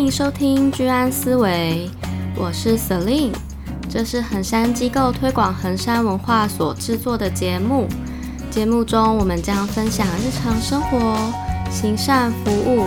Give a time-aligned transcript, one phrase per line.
[0.00, 1.90] 迎收听居安思维，
[2.34, 3.34] 我是 Celine，
[3.86, 7.86] 这是衡山机构推广衡山文化所制作的节目。
[8.50, 11.18] 节目中，我们将分享日常生活、
[11.70, 12.86] 行善服务、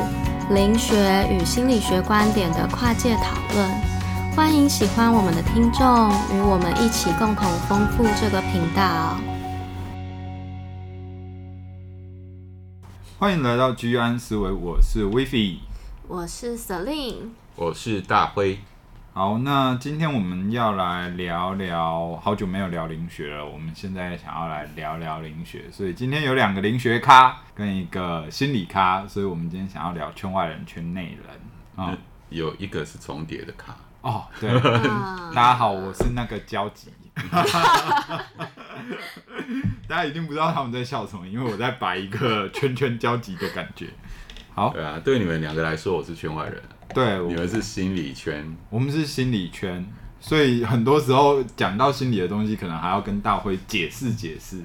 [0.51, 3.69] 灵学与心理学观点的跨界讨论。
[4.35, 9.15] 欢迎喜欢我们的听众与我们一起共同丰富这个频道。
[13.19, 15.59] 欢迎来到居安思维，我是 Vivi，
[16.05, 18.59] 我是 Celine，我是大辉。
[19.13, 23.45] 好，那今天我们要来聊聊，好久没有聊灵学了。
[23.45, 31.29] 我们现在想要来聊聊灵学，所以今天有两个灵学咖跟一个心理咖，所以我们今天想要聊圈外人、圈内人
[31.77, 31.97] 啊、嗯。
[32.29, 34.51] 有一个是重叠的咖哦，对，
[35.33, 36.89] 大家好，我是那个交集。
[39.87, 43.87] 大家一定不知道他们在笑什么，因为我在摆一个圈圈交集的感觉。
[44.55, 46.61] 好，对啊，对你们两个来说，我是圈外人。
[46.93, 49.83] 对，你们是心理圈，我们是心理圈，
[50.19, 54.61] 所以很多时候讲到心理的东西，可能还要跟大辉解释解释。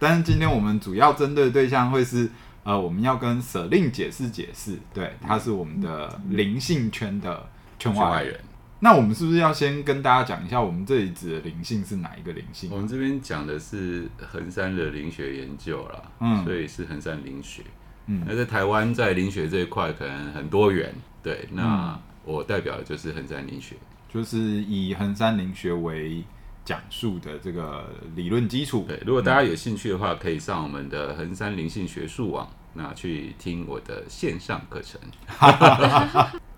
[0.00, 2.28] 但是今天我们主要针对的对象会是，
[2.64, 7.46] 呃，我们要跟 Celine 解释解释，对，他是我们的灵性圈的
[7.78, 8.40] 圈外人。
[8.80, 12.68] 那我们是不是要先跟大家讲一下，我们这里指的灵性是哪一个灵性？
[12.72, 17.62] 我们这边讲的是衡山的灵学研究啦，嗯，所以是衡山灵学。
[18.06, 23.76] 嗯，那在台湾在林学这一块可能很多元，对，那我代表的就是衡山林学，
[24.12, 26.22] 就是以衡山林学为
[26.64, 28.84] 讲述的这个理论基础。
[28.86, 35.00] 对，如果大家有兴趣的话，可以上我们的衡山灵性学术网，那去听我的线上课程。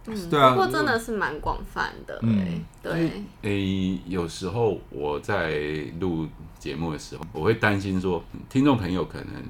[0.06, 3.10] 嗯， 对啊，不过真的是蛮广泛的，嗯，对。
[3.42, 6.28] 诶、欸，有时候我在录
[6.60, 9.42] 节目的时候，我会担心说，听众朋友可能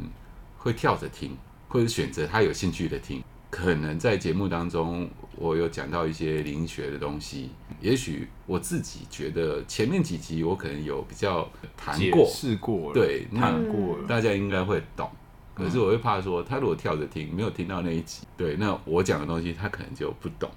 [0.57, 1.37] 会跳着听，
[1.69, 3.23] 或者选择他有兴趣的听。
[3.49, 7.51] 可能在节目当中，我有讲到一些灵学的东西，
[7.81, 15.09] 也许我自己觉得前面几集我可能有比较谈过、试过，对，谈过，大家应该会懂。
[15.55, 20.51] 可是我会怕说，他如果跳着听，没有听到那一集，对，那我讲的东西他可能就不懂，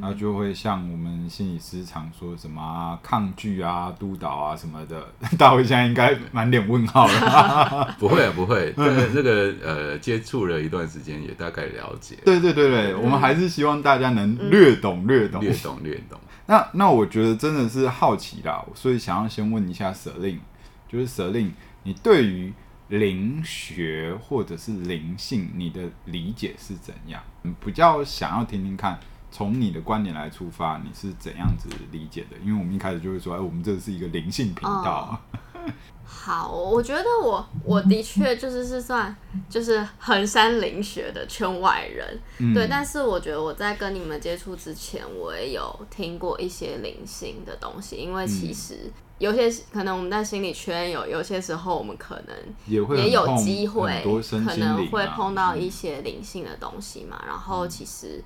[0.00, 5.06] 他就会像我们心理师常说什么、啊、抗拒啊、督导啊什么的。
[5.38, 7.94] 大卫现在应该满脸问号了。
[7.98, 12.18] 不会啊，不会，这个这个呃，接触了一段时间，也大概了解。
[12.24, 16.18] 对对对对，我们还是希望大家能略懂略懂略懂略懂。
[16.46, 20.40] 那那我觉得真的是好奇啦，所以想要先问一下 Celine，
[20.88, 21.52] 就是 Celine，
[21.84, 22.52] 你对于
[22.88, 27.22] 灵学或者是灵性，你的理解是怎样？
[27.64, 28.98] 比较想要听听看，
[29.30, 32.36] 从你的观点来出发，你是怎样子理解的？
[32.44, 35.20] 因为我们一开始就会说，哎，我们这是一个灵性频道。
[35.52, 35.60] 哦、
[36.04, 39.14] 好，我觉得我我的确就是是算
[39.48, 42.66] 就是衡山灵学的圈外人，嗯、对。
[42.68, 48.74] 但是我觉得我在跟你们接触之前，我也有听过一些灵性的东西，因为其实。
[48.84, 52.78] 嗯有些可能我们在心理圈有，有些时候我们可能也
[53.10, 57.22] 有机会，可能会碰到一些灵性的东西嘛。
[57.26, 58.24] 然后其实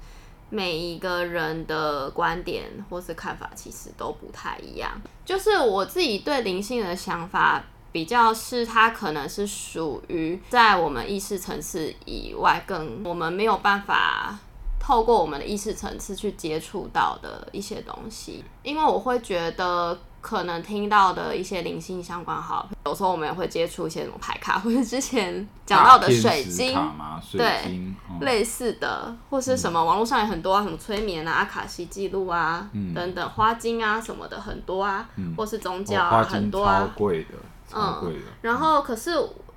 [0.55, 4.91] 每一个人的观点或是看法其实都不太一样。
[5.25, 7.61] 就是我自己对灵性的想法，
[7.91, 14.39] 比较是它可能是属于在我们意识层次以外，更我们没有办法
[14.79, 18.45] 透过我们的意识层次去接触到的一些东西。
[18.63, 19.99] 因为我会觉得。
[20.25, 37.35] 可能听到的一些灵性相关，好，有时候我们也会接触一些什么牌卡，或者之前讲到的水晶，水晶对，嗯、类似的，或是什么网络上有很多、啊、什么催眠啊、阿卡西记录啊、嗯、等等花精啊什么的很多啊，嗯、或是宗教啊、哦、很多啊，超贵的，
[37.69, 38.21] 超贵的。
[38.21, 39.11] 嗯，然后可是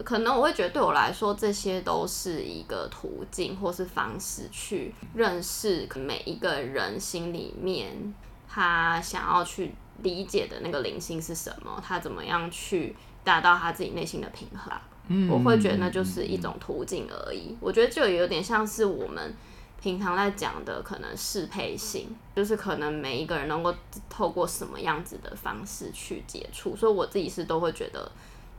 [0.03, 8.13] 可能我会觉得对我来说，这些都是一个途径或是方式去认识每一个人心里面
[8.49, 9.73] 他想要去。
[10.03, 11.81] 理解的那个灵性是什么？
[11.85, 14.73] 他怎么样去达到他自己内心的平衡？
[15.07, 17.55] 嗯，我会觉得那就是一种途径而已。
[17.59, 19.33] 我觉得就有点像是我们
[19.81, 23.73] 平常在讲的，可能适配性，就是可能每一个人能够
[24.09, 26.75] 透过什么样子的方式去接触。
[26.75, 28.11] 所以我自己是都会觉得，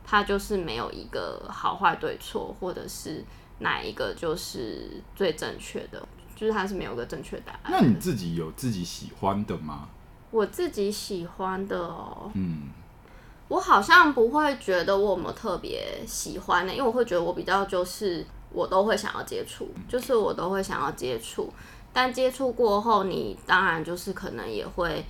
[0.03, 3.23] 他就是没有一个好坏对错，或者是
[3.59, 6.03] 哪一个就是最正确的，
[6.35, 7.71] 就是他是没有个正确答案。
[7.71, 9.89] 那你自己有自己喜欢的吗？
[10.31, 12.69] 我自己喜欢的哦，嗯，
[13.47, 21.51] 我好像不会觉得我有没有特别喜欢的，因为我会觉得我比较就是我都会想要接触，就是我都会想要接触，
[21.91, 25.03] 但接触过后，你当然就是可能也会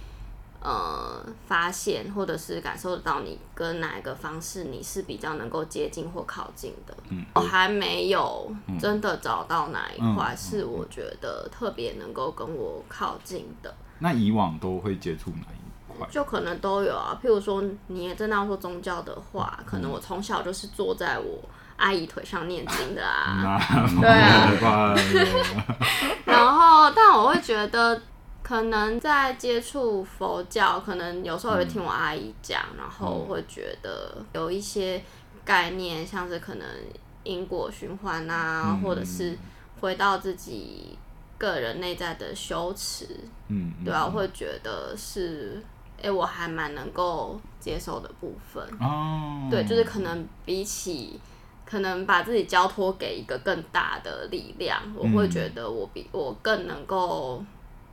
[0.61, 6.95] 呃发现或者是感受得到你跟哪一个方式你是比较能够接近或靠近的。
[7.09, 8.49] 嗯，我还没有
[8.79, 13.73] 真的找到哪一块嗯是我觉得特别能够跟我靠近的。
[13.99, 16.07] 那以往都会接触哪一块？
[16.09, 21.39] 就可能都有啊，譬如说你也真的要说宗教的话，可能我从小就是坐在我
[21.77, 23.59] 阿姨腿上念经的啊，
[23.99, 24.95] 对啊。
[26.25, 28.01] 然后，但我会觉得，
[28.41, 35.03] 可能在接触佛教，可能有时候会听我阿姨讲，然后我会觉得有一些
[35.43, 36.65] 概念，像是可能
[37.23, 39.37] 因果循环啊，或者是
[39.81, 40.97] 回到自己
[41.39, 43.07] 个人内在的羞耻，
[43.47, 45.59] 嗯，对啊，我会觉得是，
[45.97, 48.63] 哎、欸，我还蛮能够接受的部分。
[48.79, 51.19] 哦，对，就是可能比起
[51.65, 57.43] 可能把自己交托给一个更大的力量，我会觉得我比我更能够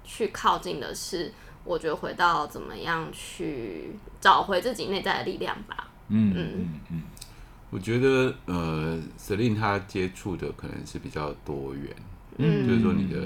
[0.02, 1.32] 去靠近的是，
[1.62, 5.88] 我觉得回到怎么样去找回自己内在的力量吧。
[6.08, 7.02] 嗯嗯嗯，嗯，
[7.70, 11.94] 我觉得呃，Celine 他接触的可能是比较多元。
[12.38, 13.18] 嗯，就是说你的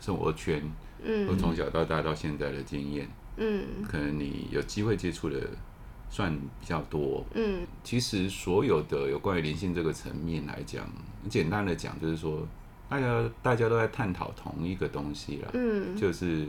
[0.00, 0.62] 生活圈，
[1.02, 5.40] 嗯，或从小到大到现在的经验，嗯，可能你有机会接触的
[6.08, 10.86] 算比较多，嗯，其实所有的有关于灵性这个层面来讲，
[11.28, 12.46] 简单的讲就是说，
[12.88, 16.46] 大家大家都在探讨同一个东西了，嗯，就是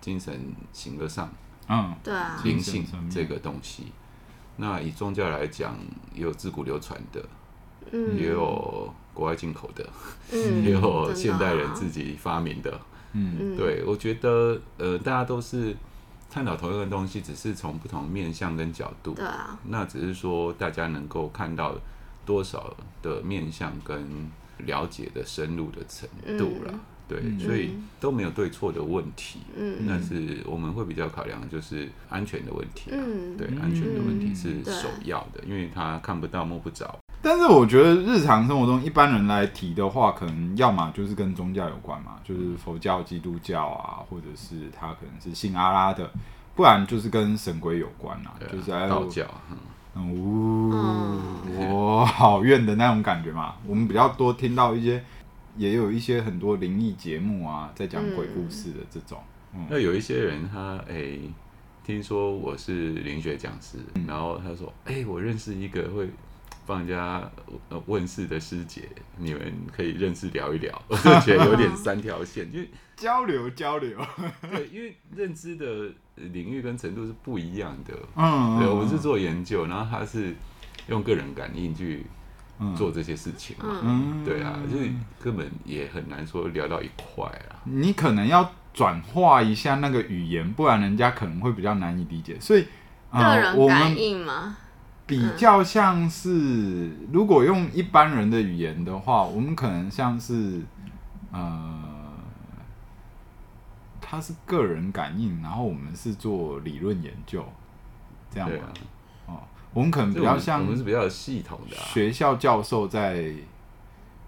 [0.00, 0.38] 精神
[0.72, 1.28] 形而上，
[1.68, 3.86] 嗯，对啊，灵性这个东西。
[4.56, 5.76] 那以宗教来讲，
[6.14, 7.24] 也有自古流传的，
[7.90, 8.94] 嗯，也有。
[9.18, 9.84] 国外进口的，
[10.30, 12.80] 嗯， 也有现代人自己发明的，
[13.14, 15.74] 嗯，对，我觉得呃，大家都是
[16.30, 21.74] 探讨同一个东西，只是从不同面向跟角度，对啊，那只是说大家能够看到
[22.24, 22.72] 多少
[23.02, 36.98] 的面向跟了解的深入的程度了，嗯、对，嗯、所以都没有对错的问题，嗯，但是我们会比较考量的就是安全的问题，嗯，对，安全的问题是首要的，因为他看不到摸不着。
[37.20, 46.08] 但是我觉得日常生活中一般人来提的话，可能要么就是跟宗教有关嘛，就是佛教、基督教啊，或者是他可能是信阿拉的，
[46.54, 49.26] 不然就是跟神鬼有关啊，就是道教，
[49.96, 50.70] 嗯，呜，
[51.58, 53.54] 我，好怨的那种感觉嘛。
[53.66, 55.04] 我们比较多听到一些，
[55.58, 59.22] 也有一些很多灵异节目啊，在讲鬼故事的这种。
[59.68, 61.20] 那有一些人他诶，
[61.84, 63.76] 听说我是灵学讲师，
[64.06, 66.08] 然后他说，哎，我认识一个会。
[66.66, 67.32] 帮人家
[67.86, 69.40] 问世的师姐，你们
[69.72, 73.98] 可以认识聊一聊， 我就觉得有点三条线，因为交流交流。
[74.52, 77.94] 对，因为认知的领域跟程度是不一样的。
[78.16, 80.34] 嗯，对，我们是做研究，然后他是
[80.88, 82.04] 用个人感应去
[82.76, 83.80] 做这些事情嘛。
[83.82, 84.90] 嗯，对啊，就是
[85.20, 87.62] 根本也很难说聊到一块啊。
[87.64, 92.38] 你可能要转化一下那个语言，不然人家可能会比较难以理解。
[92.40, 92.66] 所以，
[93.12, 94.56] 个人感应吗？
[95.06, 100.60] 比较像是，如果用一般人的语言的话，我们可能像是，
[101.32, 101.82] 呃，
[104.02, 107.42] 他是个人感应，然后我们是做理论研究，
[108.30, 108.68] 这样吧？
[109.74, 113.32] 我们可能比较像，我们是比较有系统的学校教授在，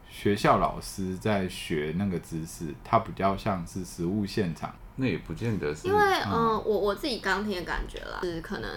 [0.08, 4.74] 学校老师在学那个知识，他比较像是实物现场。
[4.96, 8.70] 那也不见得是，因为嗯、呃，我我自己刚听的感觉啦，是可能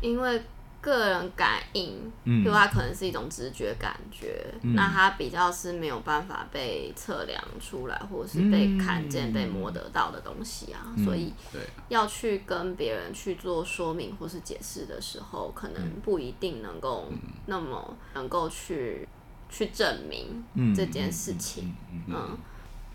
[0.00, 0.42] 因为。
[0.80, 11.32] 个人感应，嗯，就它可能是一种直觉感觉，嗯、那它比较是没有办法被测量出来，或者是被看见、嗯、被摸得到的东西啊，嗯、所以
[11.88, 17.10] 要去跟别人去做说明或是解释的时候，可能不一定能够
[17.46, 19.08] 那么能够去
[19.50, 20.44] 去证明
[20.74, 21.74] 这件事情。
[21.92, 22.38] 嗯，嗯嗯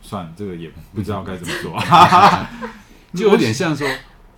[0.01, 1.77] 算了，这个也不知道该怎么说，
[3.13, 3.87] 就有点像说，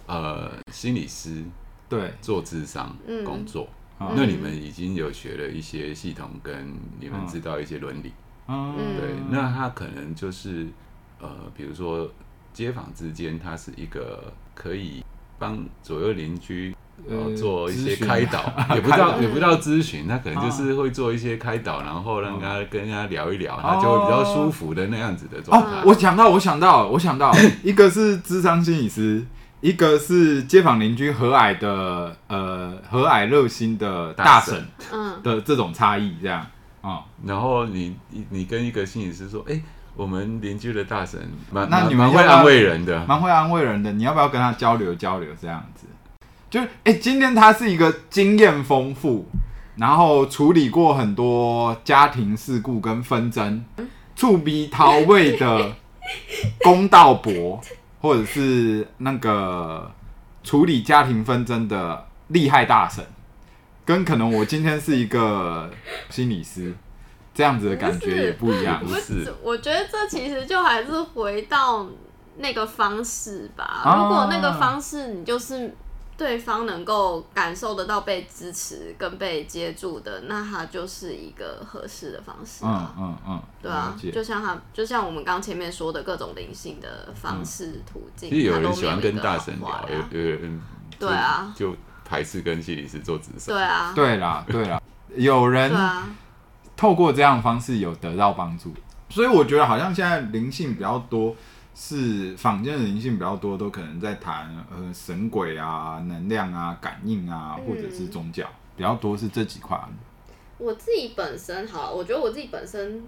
[0.07, 1.43] 呃，心理师。
[1.87, 3.67] 对，做智商工作，
[3.99, 8.11] 嗯、那你们已经有学了一些系统，跟你们知道一些伦理，
[8.47, 10.67] 嗯、对，那他可能就是
[11.21, 12.09] 呃，比如说
[12.53, 15.03] 街坊之间，他是一个可以
[15.37, 16.75] 帮左右邻居
[17.07, 25.67] 呃做一些开导， 也不知道 也不知道咨询，他可能就是会做一些开导，然后让他跟人家聊一聊，他就会比较舒服的那样子的状态。
[25.67, 27.31] 哦，我想到，我想到，我想到，
[27.63, 29.23] 一个是智商心理师。
[29.65, 36.39] 一个是街坊邻居和蔼的，呃，和蔼热心的大婶，嗯，的这种差异，这样
[36.81, 37.01] 啊。
[37.01, 37.95] 嗯、然后你
[38.29, 39.63] 你跟一个心理师说，哎、欸，
[39.95, 41.19] 我们邻居的大婶，
[41.51, 45.27] 蛮那你们会安慰人的，蛮会安慰人的，你要不要跟他交流交流？
[45.41, 45.87] 这样子，
[46.47, 49.25] 就哎、欸，今天他是一个经验丰富，
[49.77, 53.65] 然后处理过很多家庭事故跟纷争，
[54.15, 55.73] 触鼻逃位的
[56.59, 57.59] 公道伯。
[58.05, 59.91] 或者是那个
[60.43, 63.03] 处理家庭纷争的厉害大神，
[63.83, 65.67] 跟可能我今天是一个
[66.11, 66.71] 心理师
[67.33, 68.79] 这样子的感觉也不一样。
[68.85, 71.87] 不是，我觉得这其实就还是回到
[72.37, 73.63] 那个方式吧。
[73.63, 75.75] 啊、如果那个方式你就是。
[76.17, 82.63] 对方能够感受得到被支持跟被接住的，那他就是一个合适的方式。
[82.63, 88.29] 嗯嗯嗯，对啊，就像他，就像我们刚前面说的各种灵性的方式途径。
[88.29, 90.61] 其实有人喜欢跟大神聊，有有人
[90.97, 93.53] 对啊，就排斥跟心理师做咨询。
[93.53, 94.81] 对啊，对啦对啦，
[95.15, 95.71] 有人
[96.77, 98.73] 透过这样的方式有得到帮助，
[99.09, 101.35] 所以我觉得好像现在灵性比较多。
[101.77, 109.77] 是坊间的灵性比较多，都可能在谈呃神鬼啊、能量啊、感应啊，或者是宗教、嗯、比较多是这几块。
[110.57, 113.03] 我自己本身好，我觉得我自己本身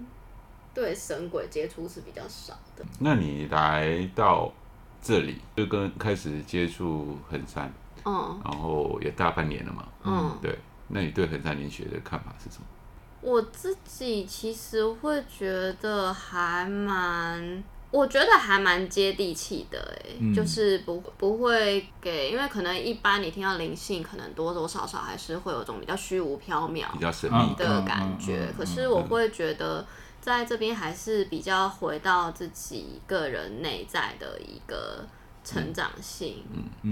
[0.74, 2.84] 对神鬼接触是比较少的。
[2.98, 4.52] 那你来到
[5.00, 7.72] 这里就跟开始接触横山，
[8.04, 10.58] 嗯，然后也大半年了嘛，嗯，对。
[10.88, 12.66] 那你对横山灵学的看法是什么？
[13.22, 17.64] 我自己其实会觉得还蛮。
[17.90, 28.52] 我觉得还蛮接地气的，哎、嗯，就是不不会给，因为可能一般你听到灵性，可能多多少少还是会有种比较虚无缥缈、比较神秘的感觉。
[28.56, 29.86] 可是我会觉得
[30.20, 35.06] 在这边还是比较回到自己个人内在的一个
[35.42, 36.44] 成长性，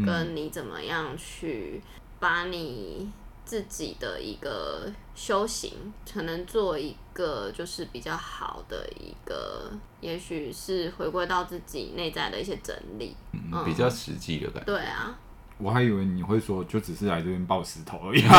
[0.06, 1.82] 跟你怎么样去
[2.18, 3.10] 把你。
[3.46, 5.72] 自己的一个修行，
[6.12, 14.72] 可能做一个就是比较好的一个，也许是回归到自己内在的一些整理，嗯，比较实际的感觉。
[14.72, 15.16] 对啊，
[15.58, 18.24] 我还以为你会说，就只是来这边抱石头而已。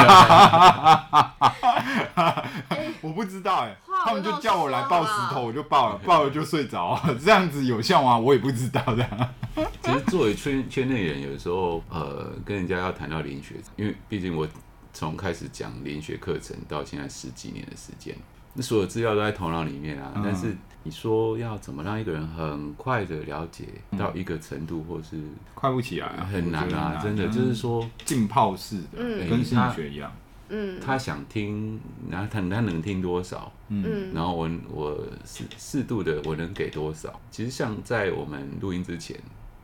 [2.99, 8.17] 我不知道哎、欸，他们就叫我来抱石头，我就抱了，抱了就睡着， 这样子有效吗？
[8.19, 9.29] 我也不知道这样。
[9.81, 14.45] 其实作为圈圈内人，有时候呃，跟人家要谈到灵学，因为毕竟我。
[14.99, 18.15] 从开始讲连学课程到现在十几年的时间，
[18.55, 20.11] 那所有资料都在头脑里面啊。
[20.15, 25.21] 嗯、但是你说要怎么让一个人很快的了解到一个程度，或是
[25.53, 26.99] 快不起来，很难啊！
[26.99, 30.11] 真的就是说浸泡式的，嗯、跟心理学一样。
[30.49, 33.51] 嗯，他想听，然后他他能听多少？
[33.67, 37.21] 嗯，然后我我适适度的我能给多少？
[37.29, 39.15] 其实像在我们录音之前，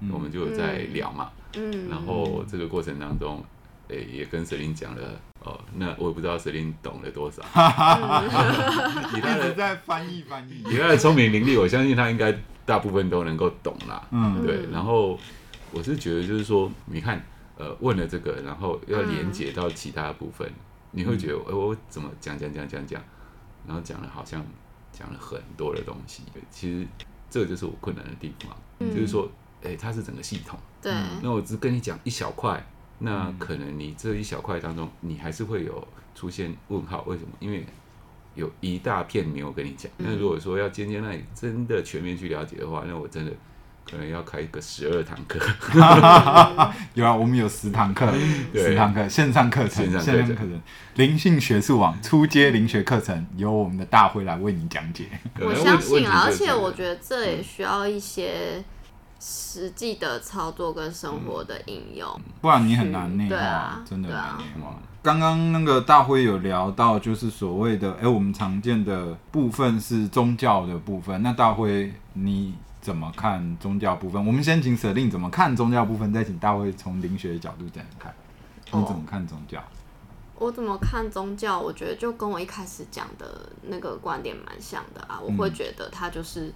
[0.02, 1.32] 嗯、我们就有在聊嘛。
[1.56, 3.44] 嗯，然后这个过程当中。
[3.90, 7.44] 欸、也跟 Celine 讲了哦，那我也不知道 Celine 懂了多少。
[9.14, 12.34] 你一直在翻译翻译，以他的聪明伶俐，我相信他应该
[12.66, 14.08] 大部分都能够懂啦。
[14.12, 14.66] 嗯，对。
[14.72, 15.20] 然后
[15.72, 17.22] 我是觉得，就是说，你看，
[17.58, 20.56] 呃，问了这个，然后要连接到其他的部分，嗯、
[20.92, 23.04] 你会觉得，哎、欸，我怎么讲讲讲讲讲，
[23.68, 24.44] 然后讲了好像
[24.92, 26.24] 讲了很多的东西。
[26.50, 26.88] 其实
[27.30, 29.30] 这个就是我困难的地方，嗯、就是说，
[29.62, 30.58] 哎、欸，它是整个系统。
[30.82, 30.94] 对。
[31.22, 32.66] 那我只跟你讲一小块。
[33.06, 37.30] 那可能你这一小块当中，你还是会有出现问号，为什么？
[37.42, 37.66] 因为
[38.34, 39.92] 有一大片没有跟你讲。
[39.98, 43.32] 那如果说要尖尖那里真的全面去了解的话，那我真的
[43.86, 45.38] 可能要开一个十二堂课。
[46.96, 48.10] 有啊，我们有十堂课，
[48.54, 50.62] 十堂课线上课程，线上课程，
[50.96, 55.10] 灵性学术网初阶灵学课程，由我们的大辉来为你讲解。
[55.42, 58.64] 我相信啊，而且我觉得这也需要一些。
[59.26, 64.78] 实际的操作跟生活的应用，嗯，不然你很难内化，啊、真的很难内化。
[65.02, 71.24] 刚刚、啊、那个大辉有聊到，就是所谓的，哎、欸，我们常见的部分是宗教的部分。
[71.24, 74.26] 那大辉你怎么看宗教部分？
[74.28, 78.14] 我们先请 Celine 怎么看宗教部分，再请大辉从灵学的角度讲讲看，
[78.72, 79.64] 你怎么看宗教？
[80.36, 81.58] 我怎么看宗教？
[81.58, 85.18] 我觉得就跟我一开始讲的那个观点蛮像的啊。
[85.22, 86.54] 我会觉得它就是。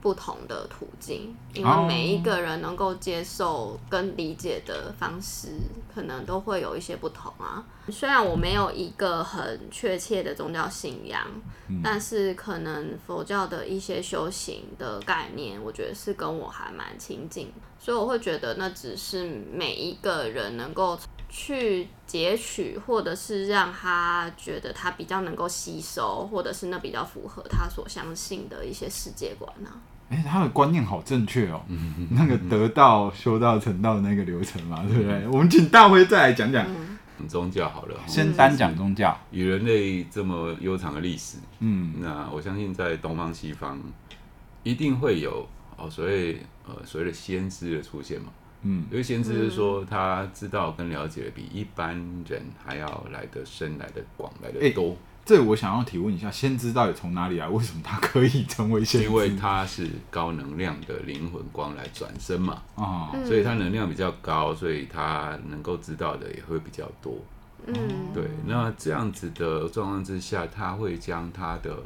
[0.00, 5.48] 不同的途径，因为每一个人能够接受跟理解的方式，
[5.94, 7.64] 可能都会有一些不同啊。
[7.90, 11.26] 虽然我没有一个很确切的宗教信仰，
[11.68, 20.98] 嗯、但是可能佛教的一些修行的概念，我觉得是跟我还蛮亲近，所以我会觉得那只是每一个人能够。
[21.28, 29.76] 去截取，或者是让他觉得他比较能够吸收，或者是那比较符合他所相信的一些世界观呢、啊？
[30.10, 31.60] 哎、欸，他的观念好正确哦，
[32.10, 35.28] 那个得道、修道、成道的那个流程嘛，对不对？
[35.28, 36.66] 我们请大辉再来讲讲。
[37.28, 43.76] 宗教好了，先单讲宗教，与人类这么悠长的历史，嗯，那我相信在东方西方
[44.62, 45.44] 一定会有
[45.76, 48.28] 哦，所谓呃所谓的先知的出现嘛。
[48.62, 51.94] 嗯，因为先知是说他知道跟了解比一般
[52.26, 54.90] 人还要来得深、来得广、来得多。
[54.90, 57.46] 欸、这我想要提问一下，先知到底从哪里来？
[57.48, 59.06] 为什么他可以成为 先知？
[59.06, 67.14] 因为他是高能量的灵魂光来转身嘛，啊、嗯所以他能量比较高，所以他能够知道的也会比较多。
[67.66, 67.74] 嗯，
[68.14, 71.76] 对，那这样子的状况之下，他会将他的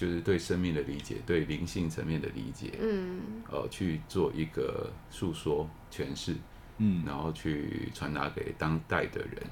[0.00, 6.34] 就是对生命的理解，对灵性层面的理解，嗯呃，去做一个诉说诠释，
[6.78, 9.42] 嗯，然后去传达给当代的人。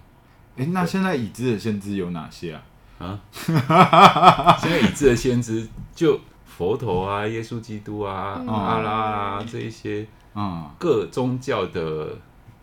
[0.57, 2.63] 哎、那现在已知的先知有哪些啊？
[2.99, 3.21] 啊，
[4.59, 12.17] 现在已知的先知就佛陀啊、耶稣基督啊、嗯阿拉啊这一些嗯，各宗教的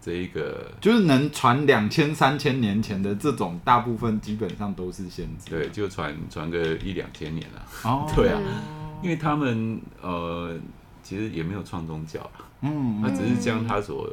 [0.06, 5.50] 这一个，就是能传两千三千年前的这种，大部分基本上都是先知。
[5.50, 7.66] 对，就传传个一两千年了。
[7.84, 10.56] 哦， 对啊嗯因为他们呃，
[11.02, 14.08] 其实也没有创宗教啊，嗯，他嗯只是将他所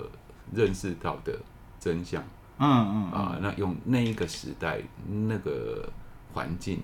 [0.55, 1.39] 认识到的
[1.79, 2.23] 真相
[2.59, 4.81] 嗯嗯啊、那用那一个时代
[5.29, 5.89] 那个
[6.33, 6.81] 环境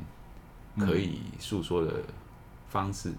[0.79, 1.95] 可以诉说的
[2.69, 3.11] 方式，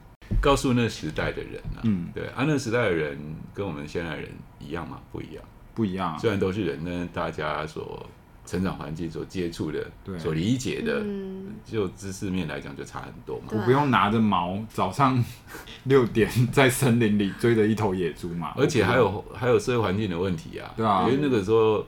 [0.42, 3.18] 告诉那个时代的人啊，嗯对啊，那个时代的人
[3.54, 4.30] 跟我们现在的人
[4.60, 5.00] 一样吗？
[5.12, 5.44] 不一样。
[5.80, 6.18] 不一样啊。
[6.18, 8.06] 虽然都是人呢，大家所
[8.46, 11.56] 成长环境所接触的、所理解的，嗯。
[11.66, 13.46] 就知识面来讲就差很多嘛。
[13.50, 15.24] 对我不用拿着矛，早上
[15.86, 18.54] 六点在森林里追着一头野猪嘛。
[18.58, 21.04] 而且还有还有社会环境的问题啊，对啊。
[21.04, 21.86] 因为那个时候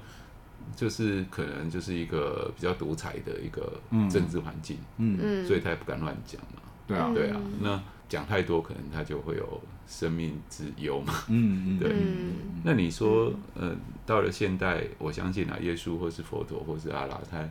[0.75, 3.73] 就是可能就是一个比较独裁的一个
[4.09, 6.61] 政治环境，嗯，嗯，所以他也不敢乱讲嘛。
[6.87, 11.13] 对啊，对啊嗯，那讲太多可能他就会有生命之忧嘛。
[11.29, 11.93] 嗯嗯，对。
[11.93, 12.33] 嗯。
[12.61, 13.73] 那你说，呃，
[14.05, 17.47] 到了现代，我相信啊，耶稣或是佛陀或是阿拉，他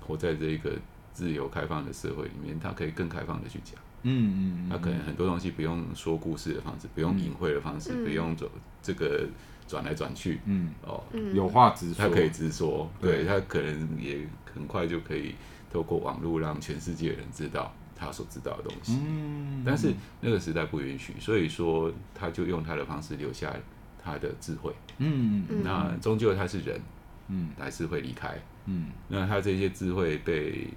[0.00, 0.70] 活在这一个
[1.12, 3.74] 自由开放的社会里面，他可以更开放的去讲。
[4.04, 8.04] 嗯嗯，他可能很多东西不用说故事的方式，不用隐晦的方式，嗯。
[8.04, 8.48] 不用走
[8.80, 9.26] 这个
[9.66, 10.38] 转来转去。
[10.44, 10.70] 嗯。
[10.86, 11.34] 哦，嗯。
[11.34, 13.26] 有话直说，他可以直说，对对。
[13.26, 14.24] 他可能也
[14.54, 15.34] 很快就可以
[15.72, 18.96] 透过网络让全世界人知道他所知道的东西。
[19.04, 23.52] 嗯，但是那个时代不允许，所以说他就用他的方式留下
[24.02, 24.72] 他的智慧。
[24.98, 25.44] 嗯。
[25.64, 26.80] 那终究他是人，
[27.26, 27.50] 嗯。
[27.58, 28.38] 还是会离开。
[28.66, 28.90] 嗯。
[29.08, 30.68] 那他这些智慧被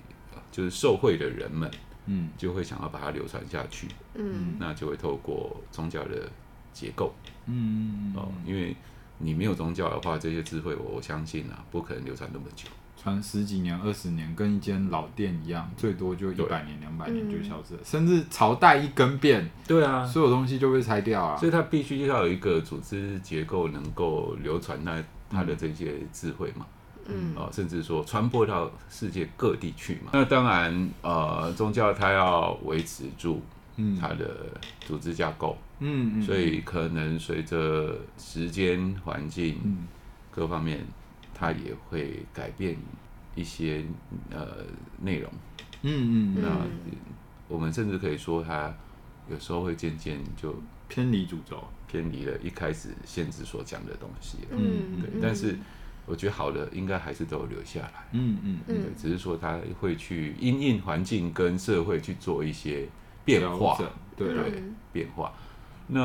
[0.51, 1.69] 就是受贿的人们，
[2.07, 2.29] 嗯。
[2.37, 4.55] 就会想要把它流传下去，嗯。
[4.59, 6.29] 那就会透过宗教的
[6.73, 7.13] 结构。
[7.45, 8.13] 嗯。
[8.15, 8.75] 哦，因为
[9.19, 12.67] 你没有宗教的话，这些智慧我我相信啊，不可能流传那么久。
[13.01, 21.49] 传十几年、二十年，跟一间老店一样，最多就一百年、两百年嗯就消失了，甚至朝代一更变，对啊，所有东西就被拆掉啊所。
[21.49, 26.65] 以它必须要有一个组织结构，能够流传它它的这些智慧嘛。
[27.07, 30.11] 嗯呃，甚至说传播到世界各地去嘛。
[30.13, 33.41] 那当然，呃，宗教它要维持住
[33.77, 34.29] 嗯它的
[34.81, 39.87] 组织架构，嗯嗯，所以可能随着时间、环境嗯
[40.29, 40.85] 各方面，
[41.41, 42.77] 它也会改变
[43.33, 43.83] 一些
[44.29, 44.63] 呃
[45.01, 45.29] 内容。
[45.81, 46.47] 嗯嗯嗯，那
[47.47, 48.71] 我们甚至可以说，它
[49.27, 50.55] 有时候会渐渐就
[50.87, 51.63] 偏离主轴。
[51.87, 54.47] 偏离了一开始限制所讲的东西了。
[54.51, 55.57] 嗯对，但是
[56.05, 58.07] 我觉得好的应该还是都有留下来。
[58.13, 62.87] 嗯嗯对嗯，只是说他会去因应环境跟社会去做一些
[63.25, 63.77] 变化
[64.15, 65.33] 对变化。
[65.87, 65.99] 那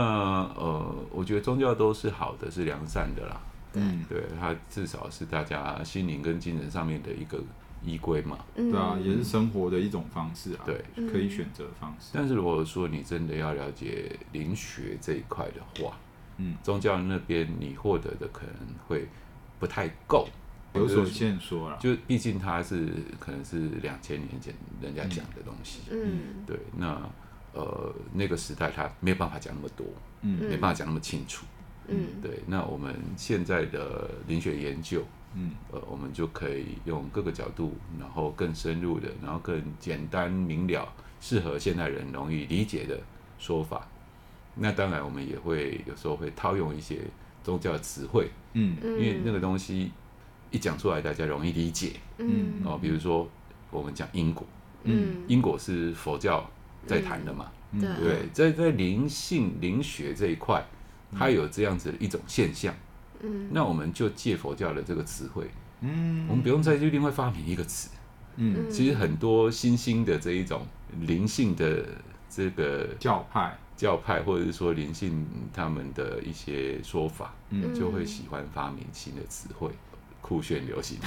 [0.56, 3.40] 呃，我觉得宗教都是好的，是良善的啦。
[3.76, 7.38] 嗯对，它至少是大家心灵跟精神上面的一个
[7.84, 8.38] 依归嘛。
[8.54, 12.10] 嗯对啊，也是生活的一种方式啊，对，可以选择的方式。
[12.12, 15.96] 但是如果说你真的要了解灵学这一块的话，
[16.38, 18.54] 嗯，宗教那边你获得的可能
[18.88, 19.06] 会
[19.58, 20.28] 不太够，
[20.74, 21.78] 有所限说了。
[21.78, 25.80] 就毕竟它是可能是两千年前人家讲的东西。
[25.90, 27.00] 嗯对，那
[27.52, 29.86] 呃那个时代他没有办法讲那么多，
[30.22, 31.46] 嗯没办法讲那么清楚。
[31.88, 32.06] 嗯。
[32.22, 35.02] 对，那我们现在的灵学研究，
[35.34, 35.50] 嗯。
[35.72, 40.88] 呃，我们就可以用各个角度，然后更深入的，然后更简单明了，
[41.20, 42.98] 适合现代人容易理解的
[43.38, 43.86] 说法。
[44.54, 47.00] 那当然，我们也会有时候会套用一些
[47.44, 48.76] 宗教的词汇，嗯。
[48.82, 49.92] 嗯，因为那个东西
[50.50, 52.62] 一讲出来，大家容易理解嗯。
[52.64, 52.78] 哦。
[52.80, 53.28] 比如说，
[53.70, 54.46] 我们讲因果，
[54.84, 55.24] 嗯。
[55.28, 56.48] 因果是佛教
[56.86, 57.52] 在谈的嘛。
[57.72, 57.80] 嗯。
[57.80, 57.88] 对？
[58.02, 60.64] 对，在在灵性灵学这一块，
[61.12, 62.74] 它有这样子的一种现象。
[63.20, 63.48] 嗯。
[63.50, 66.26] 那我们就借佛教的这个词汇，嗯。
[66.28, 67.90] 我们不用再去另外发明一个词。
[68.36, 68.70] 嗯。
[68.70, 70.66] 其实很多新兴的这一种
[71.00, 71.84] 灵性的
[72.28, 77.74] 这个教派，教派，或者是说灵性他们的一些说法，嗯。
[77.74, 79.70] 就会喜欢发明新的词汇，
[80.26, 80.98] 酷炫流行。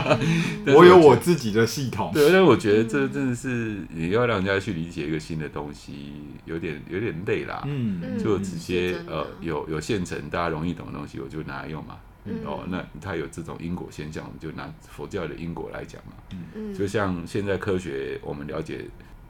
[0.76, 2.10] 我有我自己的系统。
[2.12, 6.12] 对，但我觉得这真的是你要让人家去理解一个新的东西，
[6.44, 7.62] 有点有点累啦。
[7.66, 11.96] 嗯嗯就直接呃有有现成大家容易懂的东西，我就拿来用嘛。
[12.26, 16.12] 嗯哦，那它有这种因果现象，我们就拿佛教的因果来讲嘛。
[16.54, 18.84] 嗯就像现在科学我们了解，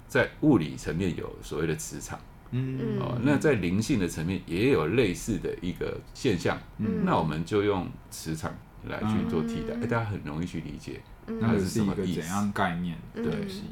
[0.08, 2.18] 在物理层面有所谓的磁场，
[2.50, 6.58] 嗯哦，那在灵性的层面也有类似的一个现象。
[6.78, 8.52] 嗯那我们就用磁场
[8.88, 11.00] 来去做替代，大家很容易去理解。
[11.26, 13.62] 嗯那是一是什么意思个怎样概念的嗯东西？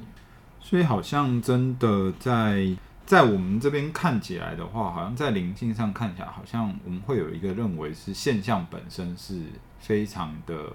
[0.61, 9.42] 所以好像真的在在我们这边看起来的话，好像在灵性上看起来，好像我们会有一个认为是现象本身是
[9.81, 10.73] 非常的，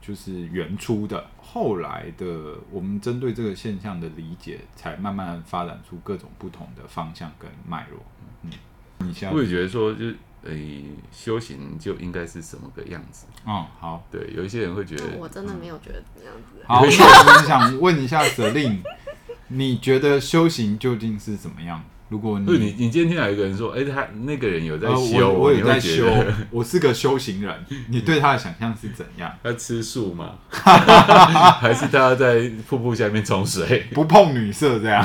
[0.00, 1.26] 就是原初的。
[1.40, 8.00] 后来的我们针对这个现象的理解，才慢慢发展出各种不同的方向跟脉络。
[8.42, 8.50] 嗯，
[8.98, 10.04] 你现在我也觉得说，就
[10.44, 13.26] 诶，修行就应该是什么个样子？
[13.46, 16.64] 嗯，好，对，有一些人会觉得，我真的没有觉得这样子。
[16.66, 18.78] 好，我们想问一下 Celine，
[19.48, 21.82] 你觉得修行究竟是怎么样？
[22.08, 26.04] 如果你你，你今天听到有一个人说，哎，他那个人有在呃修，我我有在修，
[26.50, 29.30] 我是个修行人，你对他的想象是怎样？
[29.44, 30.34] 他吃素吗？
[30.50, 33.86] 还是他在瀑布下面冲水？
[33.94, 35.04] 不碰女色这样？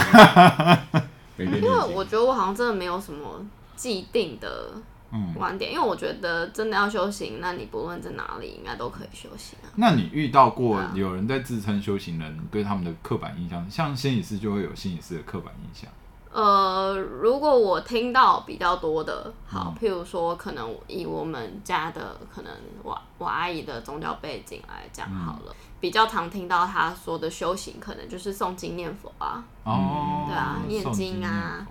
[1.37, 1.61] 因为
[1.93, 3.45] 我觉得我好像真的没有什么
[3.75, 4.71] 既定的
[5.15, 9.71] 嗯，观点，因为我觉得真的要修行，那你不论在哪里，应该都可以修行啊。
[9.75, 15.89] 那你遇到过有人在自称修行人，对他们的刻板印象，像心理师就会有心理师的刻板印象。
[16.31, 19.79] 呃，如果我听到比较多的，好，嗯。
[19.79, 22.51] 譬如说，可能以我们家的可能
[22.83, 25.55] 我我阿姨的宗教背景来讲好了，嗯。
[25.79, 29.45] 比较常听到她说的修行，可能就是诵经念佛啊。
[29.63, 31.65] 哦，对啊念经啊。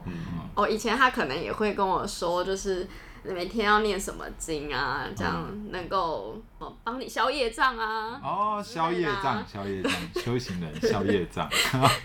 [0.54, 2.88] 哦，以前她可能也会跟我说，就是
[3.24, 8.20] 每天要念什么经啊，这样能够哦帮你消业障啊。
[8.22, 11.48] 哦，消业障，消业障，修行人 消业障。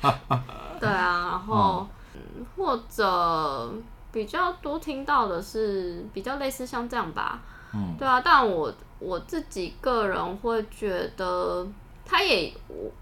[0.80, 3.74] 对啊，然后、嗯、或者
[4.12, 7.42] 比较多听到的是比较类似像这样吧，
[7.74, 11.68] 嗯对啊，但我我自己个人会觉得，
[12.06, 12.54] 它也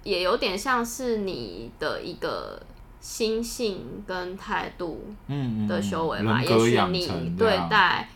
[0.04, 2.62] 也有点像是你的一个
[3.08, 5.06] 心性跟态度
[5.66, 8.10] 的修为嘛，也许你对待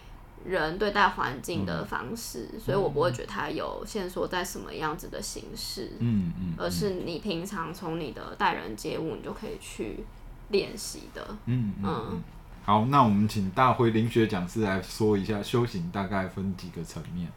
[0.44, 5.94] 人、对待环境嗯的方式，所以我不会觉得它有线索在什么样子的形式。
[6.00, 10.04] 嗯嗯，而是你平常从你的待人接物，你就可以去
[10.50, 11.26] 练习的。
[11.46, 12.24] 嗯嗯嗯嗯。
[12.66, 17.32] 好，那我们请大辉灵学讲师来说一下修行大概分几个层面。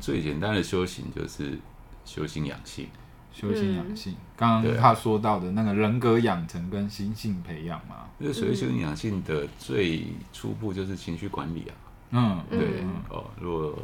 [0.00, 1.58] 最简单的修行就是
[2.04, 2.86] 修心养性。
[3.34, 11.74] 修心养性，嗯刚刚他说到的那个人格养成跟心性培养嘛，那所谓修心养性的最初步就是情绪管理啊。
[12.10, 12.68] 嗯，嗯对
[13.10, 13.76] 哦，如果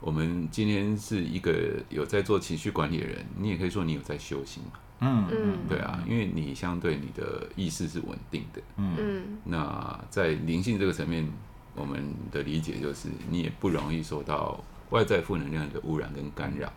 [0.00, 1.52] 我们今天是一个
[1.90, 4.70] 有在做情绪管理的人，你也可以说你有在修行嘛。
[5.00, 8.62] 嗯嗯对啊，因为你相对你的意识是稳定的。
[8.78, 11.30] 嗯嗯那在灵性这个层面，
[11.74, 16.72] 我们的理解就是你也不容易受到外在负能量的污染跟干扰。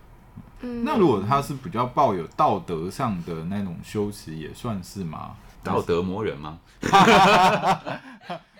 [0.61, 5.31] 嗯，那如果他是比较抱有道德上的那种修持，也算是吗？
[5.63, 6.57] 道德磨人吗？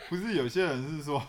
[0.10, 1.22] 不是有些人是说，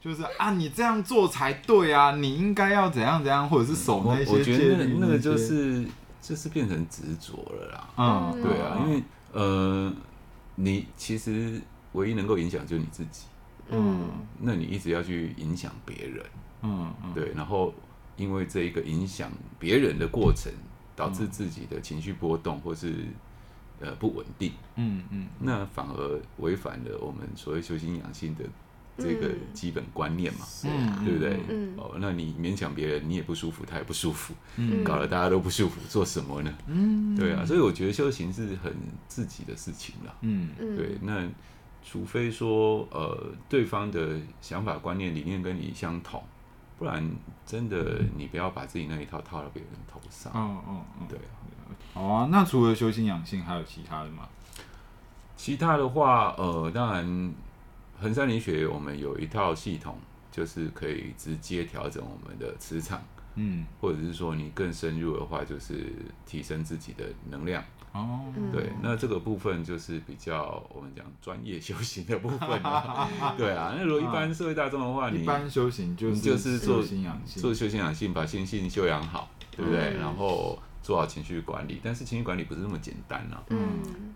[0.00, 5.84] 就是啊，你这样做才对啊，你应该要怎样怎样，或者是守我那些我觉得那戒律那个就是
[6.20, 7.88] 就是变成执着了啦。
[7.96, 9.92] 嗯，对啊，嗯因为呃，
[10.54, 11.60] 你其实
[11.92, 13.22] 唯一能够影响就是你自己，
[13.70, 14.10] 嗯。
[14.38, 16.24] 那你一直要去影响别人，
[16.62, 17.12] 嗯嗯。
[17.14, 17.72] 对，然后
[18.16, 20.52] 因为这一个影响别人的过程，
[20.94, 22.94] 导致自己的情绪波动或是
[23.80, 25.26] 呃不稳定，嗯嗯。
[25.38, 28.44] 那反而违反了我们所谓修心养性的
[28.96, 29.38] 这个嗯。
[29.52, 30.46] 基本观念嘛，
[31.04, 31.38] 对不对？
[31.48, 31.74] 嗯。
[31.76, 34.82] 哦，那你勉强别人，你也不舒服，他也不舒服，嗯。
[34.82, 36.54] 搞得大家都不舒服，做什么呢？
[36.66, 37.14] 嗯。
[37.14, 38.74] 对啊，所以我觉得修行是很
[39.06, 40.16] 自己的事情了。
[40.22, 40.48] 嗯。
[40.58, 40.74] 嗯。
[40.74, 41.28] 对，那
[41.84, 46.22] 除非说呃对方的想法、观念、理念跟你相同，
[46.78, 47.10] 不然
[47.44, 50.32] 真的你不要把自己那一套套到别人头上。
[50.32, 51.32] 哦哦哦，对啊，
[51.94, 52.28] 好啊。
[52.30, 54.28] 那除了修心养性，还有其他的吗？
[55.36, 57.34] 其他的话，呃，当然
[58.00, 59.98] 衡山灵学我们有一套系统，
[60.30, 63.02] 就是可以直接调整我们的磁场，
[63.34, 65.92] 嗯或者是说你更深入的话，就是
[66.24, 67.62] 提升自己的能量。
[67.96, 73.08] 哦嗯对，那这个部分就是比较我们讲专业修行的部分了。
[73.38, 76.76] 对啊，那如果一般社会大众的话，你一般修行就是就是做
[77.26, 79.94] 做修心养性，把心性修养好，对不对？
[79.96, 83.42] 嗯然后做好情绪管理，但是情绪管理不是那么简单啊。
[83.48, 83.58] 嗯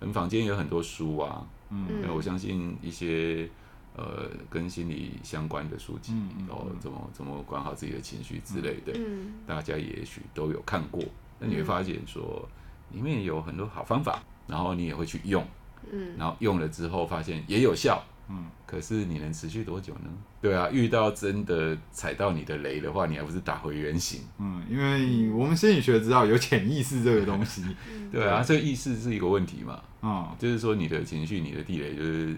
[0.00, 3.48] 我们坊间有很多书啊，嗯那我相信一些
[3.96, 11.02] 呃跟心理相关的书籍，嗯嗯哦，怎么怎么管好自己的情绪之类的，嗯大家也许都有看过。
[11.38, 12.46] 那你会发现说，
[12.92, 15.46] 里面有很多好方法，然后你也会去用，
[15.92, 20.10] 嗯然后用了之后发现也有效，嗯，可是你能持续多久呢？
[20.40, 24.22] 对啊，遇到真的踩到你的雷的话，你还不是打回原形？
[24.38, 27.62] 嗯，因为我们心理学知道有潜意识这个东西，
[28.10, 29.80] 对啊，这个意识是一个问题嘛。
[30.02, 32.34] 嗯，就是说你的情绪、你的地雷，就是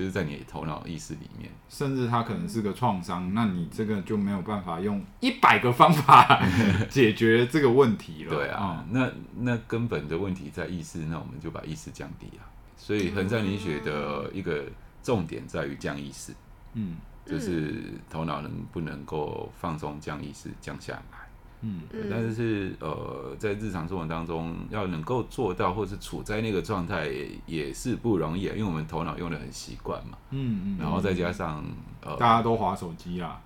[0.00, 6.42] 就是在你头脑意识里面，甚至它可能是个创伤，那你这个就没有办法用一百个方法
[6.88, 8.34] 解决这个问题了。
[8.34, 12.48] 对啊，嗯、那那根本的问题在意识，那我们就把意识降低啊。
[12.78, 14.64] 所以恒山灵学的一个
[15.02, 16.32] 重点在于降意识，
[16.72, 21.19] 嗯，就是头脑能不能够放松、降意识、降下来。
[21.62, 27.08] 嗯，但是呃，在日常生活当中，要能够做到，或是处在那个状态，
[27.46, 28.52] 也是不容易啊。
[28.56, 31.64] 因为我们头脑用的很习惯嘛，嗯嗯，然后再加上
[32.02, 33.42] 呃，大家都划手机啊，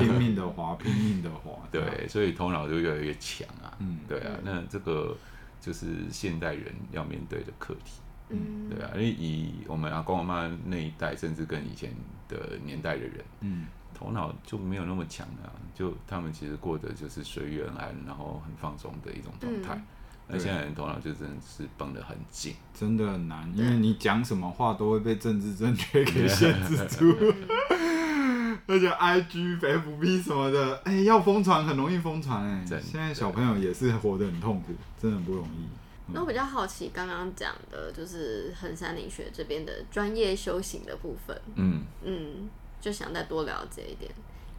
[0.00, 3.76] 拼命的划，拼命的划， 对，所以头脑就越来越强啊。
[3.78, 5.14] 嗯，对啊，那这个
[5.60, 8.00] 就是现代人要面对的课题。
[8.30, 11.90] 嗯，对啊，因为以我们阿公阿妈那一代，甚至跟以前
[12.26, 13.66] 的年代的人，嗯。
[13.94, 19.80] 头脑就没有那么强了，就他们其实过的就是随遇而安，然后很放松的一种状态。
[20.26, 27.14] 那、嗯、现在人头脑就真的是绷得很紧，真的很难，因为你讲什么话都会被政治正确给限制住，
[28.66, 35.64] 而且 I G F B 什么的，哎、欸，要疯传很容易疯传，哎，现在小朋友也是活得很痛苦，真的很不容易。
[36.06, 41.82] 嗯、那我比较好奇，刚刚讲的就是恒山灵学这边的专业修行的部分，嗯。
[42.02, 42.48] 嗯。
[42.84, 44.12] 就想再多了解一点，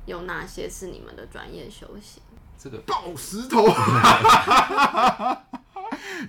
[0.07, 2.23] 有哪些是你们的专业修行？
[2.57, 3.67] 这个抱石头，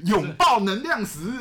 [0.04, 1.20] 拥抱能量石。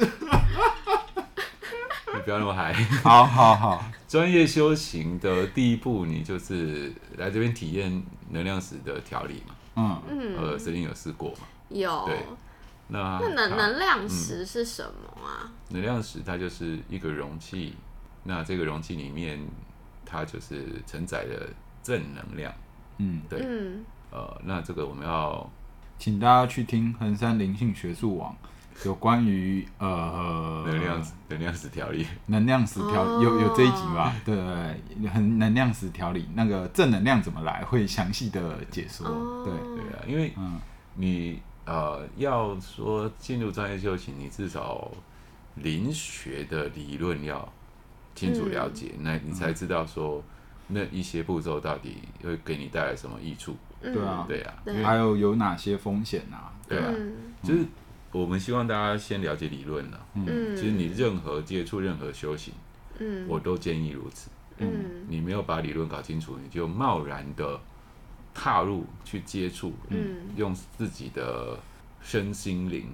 [2.14, 2.72] 你不要那么嗨。
[3.04, 9.54] 好好好，专业修行的第一步，你就是来这边体验能量石的调理嘛。
[9.76, 10.38] 嗯嗯。
[10.38, 11.40] 呃，曾经有试过嘛？
[11.68, 12.06] 有。
[12.06, 12.18] 对。
[12.88, 15.44] 那那能能量石是什么啊？
[15.44, 17.76] 嗯、能量石它就是一个容器，
[18.24, 19.46] 那这个容器里面。
[20.16, 21.48] 它就是承载了
[21.84, 22.54] 正能量，
[23.00, 25.50] 嗯，对，嗯，呃，那这个我们要
[26.00, 28.36] 请大家去听恒山灵性学术网
[28.86, 34.14] 有关于呃能量能量石调理，能量石调、哦、有有这一集吧？
[34.26, 34.36] 对，
[35.10, 39.08] 很能量石调理，那个正能量怎么来，会详细的解说。
[39.08, 39.54] 哦、对。
[39.76, 40.60] 对啊，因为嗯，
[40.96, 44.90] 你呃要说进入专业修行，你至少
[45.56, 47.48] 灵学的理论要。
[48.16, 50.24] 清楚了解，嗯、那你才知道说
[50.68, 53.56] 那一些步骤到底会给你带来什么益处。
[53.82, 56.52] 对啊，对啊，还有有哪些风险啊？
[56.68, 57.64] 对啊，嗯、就是
[58.12, 60.06] 我们希望大家先了解理论了。
[60.16, 62.52] 嗯，其实你任何接触任何修行，
[62.98, 64.32] 嗯，我都建议如此。
[64.58, 67.60] 嗯，你没有把理论搞清楚，你就贸然的
[68.34, 71.60] 踏入去接触，嗯，用自己的
[72.02, 72.88] 身心灵。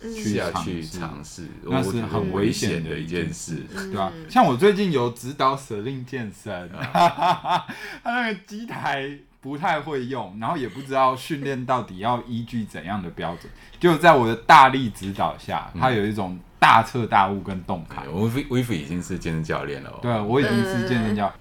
[0.00, 4.12] 去去尝试，那是很危险的一件事，对吧？
[4.28, 7.64] 像我最近有指导舍令健身， 他
[8.04, 9.10] 那个机台
[9.40, 13.52] 不太会用，然后也不知道训练到底要依据怎样的标准。
[13.78, 18.02] 就在我的大力指导下，他有一种大彻大悟跟洞开。
[18.08, 21.39] 我们 Vivi 已经是健身教练了，对，我已经是健身教练。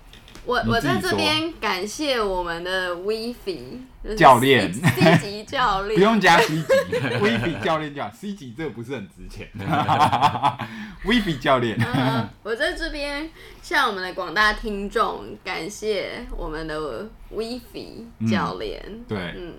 [0.50, 3.78] 我我在这边感谢我们的 Vivi
[4.18, 6.64] 教练，C 级教练，不用加 C 级，
[7.22, 9.48] Vivi 教练叫 C 级，这个不是很值钱。
[11.06, 13.30] Vivi 教练，嗯，我在这边
[13.62, 19.54] 向我们的广大听众感谢我们的 Vivi 教练，嗯，对，嗯，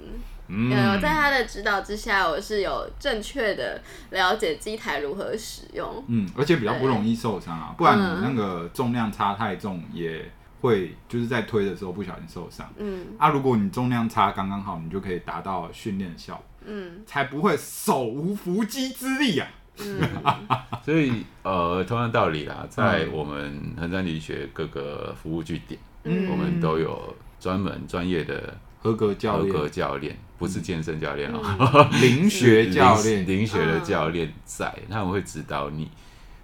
[0.48, 10.28] 嗯，有在他的指导之下，我是有正确的了解机台如何使用，嗯，而且比较不容易受伤啊，不然你那个重量差太重也。
[10.60, 20.00] 会就是在推的时候不小心受伤，嗯，啊，如果你重量差刚刚好，你就可以达到训练效果，嗯，才不会手无缚鸡之力啊，嗯，
[20.84, 35.90] 所以呃，同样道理啦，在我们恒山理学各个服务据点，嗯，我们都有专门专业的合格教练，合格教练不是健身教练哦， 灵学教练，灵学的教练在，他们会指导你，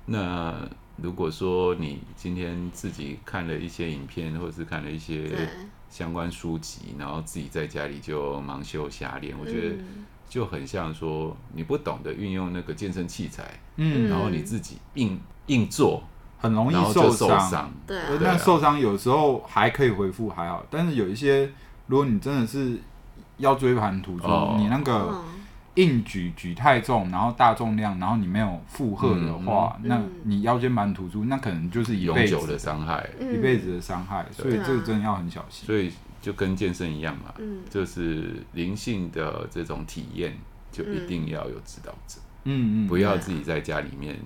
[0.07, 0.55] 那。
[0.97, 5.31] 如果说你今天自己看了一些影片，或者是看了一些
[5.91, 9.77] 相关书籍，然后自己在家里就盲修瞎练，我觉得
[10.29, 16.03] 就很像说你不懂得运用那个健身器材，嗯，然后你自己硬硬做，
[16.39, 17.73] 很容易受伤。
[17.87, 21.51] 对，那受伤有时候还可以恢复还好，但是有一些，
[21.87, 22.79] 如果你真的是
[23.37, 25.23] 腰椎盘突出，你那个。
[25.77, 34.27] 硬举举太重，然后大重量，然后你没有负荷的话，嗯、那你腰间盘突出，那可能就是一辈子的伤害，一辈子的伤害。
[34.29, 35.67] 嗯、所以这个真的要很小心。
[35.67, 40.37] 所以就跟健身一样嘛，嗯、就是灵性的这种体验，
[40.73, 44.19] 就一定要有指导者，嗯嗯，不要自己在家里面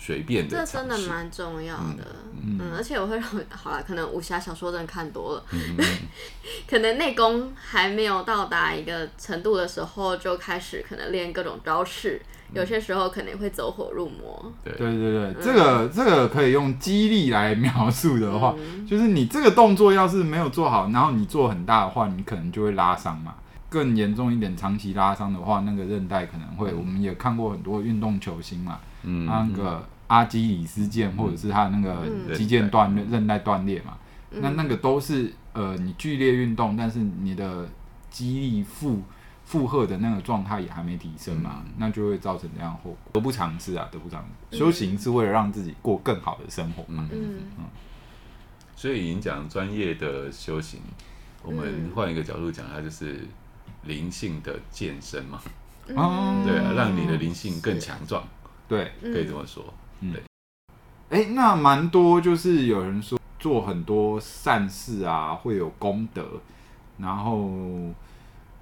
[0.00, 0.56] 随便的。
[0.56, 2.06] 这真的蛮重要的。
[2.42, 5.76] 嗯嗯，而且我会让 好了，可能武侠小说真的看多了，嗯、
[6.66, 14.50] 可能内功还没有到达一个程度的时候，就开始可能练各种招式，嗯、有些时候可能会走火入魔。
[14.64, 23.34] 对对对这个这个可以用肌力来描述的话，嗯、就是你这个动作要是没有做好，然后你做很大的话，你可能就会拉伤嘛。
[23.70, 29.82] 更严重一点，长期拉伤的话，那个韧带可能会，嗯、我们也看过很多运动球星嘛，嗯，那个。
[30.10, 33.96] 阿基里斯腱，或者是他那个肌腱断裂、韧带断裂嘛，
[34.32, 37.68] 嗯、那那个都是呃，你剧烈运动，但是你的
[38.10, 39.02] 肌力负
[39.44, 44.58] 负荷的那个状态也还没提升嘛，嗯、那就会造成这样后果，得不偿失啊，得不偿失。
[44.58, 47.42] 修行是为了让自己过更好的生活嘛，嗯。
[48.74, 50.80] 所以你讲专业的修行，
[51.44, 53.28] 我们换一个角度讲，它就是
[53.84, 55.40] 灵性的健身嘛，
[55.88, 58.22] 嗯、对啊，让你的灵性更强壮，
[58.68, 59.64] 对，可以这么说。
[60.00, 60.14] 嗯，
[61.08, 66.24] 哎、欸，那蛮多，就是有人说做很多善事啊，会有功德。
[66.98, 67.50] 然后，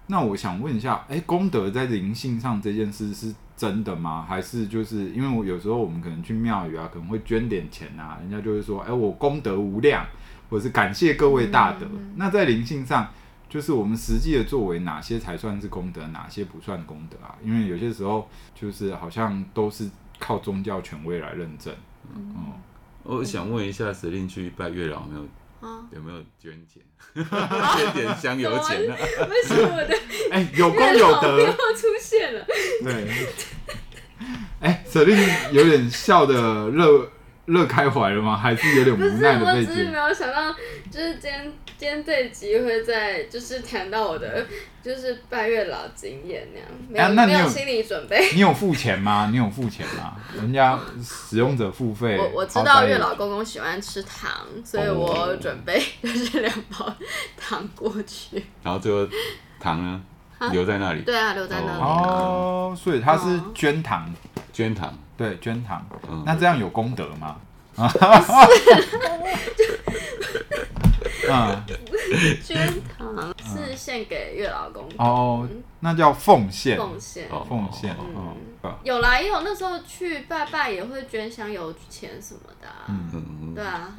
[0.07, 4.24] 那我想问一下，哎、欸，功德在灵性上这件事是真的吗？
[4.28, 10.07] 还是就是因为我有时候我们可能去庙宇啊，可能会捐点钱啊，人家就会说，哎、欸，我功德无量，
[10.48, 11.87] 或者是感谢各位大德。
[11.92, 13.11] 嗯、那在灵性上，
[13.48, 17.34] 就是我们实际的作为，哪些才算是功德，哪些不算功德啊？
[17.42, 19.88] 因为有些时候就是好像都是。
[20.20, 21.72] 靠宗教权威来认证。
[22.12, 22.52] 嗯，嗯
[23.04, 25.68] 我想问一下，司令去拜月老有没有？
[25.68, 26.82] 啊、有没有捐钱？
[27.14, 28.96] 捐点香油钱呢？
[29.30, 29.96] 为什么我的
[30.32, 32.44] 哎有功有德又出现了？
[32.82, 33.08] 对。
[34.58, 35.16] 哎，司令
[35.52, 37.08] 有点笑的乐
[37.44, 38.37] 乐开怀了吗？
[38.37, 39.66] 还是有点无奈的背景？
[39.68, 40.52] 不是，我只是没有想到，
[40.90, 44.44] 就是今天今天这集会在就是谈到我的
[44.82, 48.32] 就是拜月老经验那样，没有、啊、有没有心理准备？
[48.34, 49.28] 你有付钱吗？
[49.30, 50.16] 你有付钱吗？
[50.34, 52.18] 人家使用者付费。
[52.18, 54.28] 我我知道月老公公喜欢吃糖，
[54.64, 56.92] 所以我准备就是两包
[57.36, 58.44] 糖过去。
[58.64, 59.06] 然后最后
[59.60, 60.02] 糖呢？
[60.50, 61.02] 留在那里？
[61.02, 61.80] 对啊，留在那里。
[61.80, 64.12] 哦，所以他是捐糖，
[64.52, 64.92] 捐糖。
[65.16, 67.36] 对，捐糖，嗯、那这样有功德吗？
[71.30, 71.66] 啊，
[72.44, 75.48] 捐糖是献给月老公公哦，
[75.80, 77.94] 那叫奉献，奉献，奉献。
[78.14, 78.36] 嗯
[78.82, 82.84] 有啦，也有那时候去拜拜也会捐香油钱什么的、啊。
[82.88, 83.96] 嗯嗯对啊。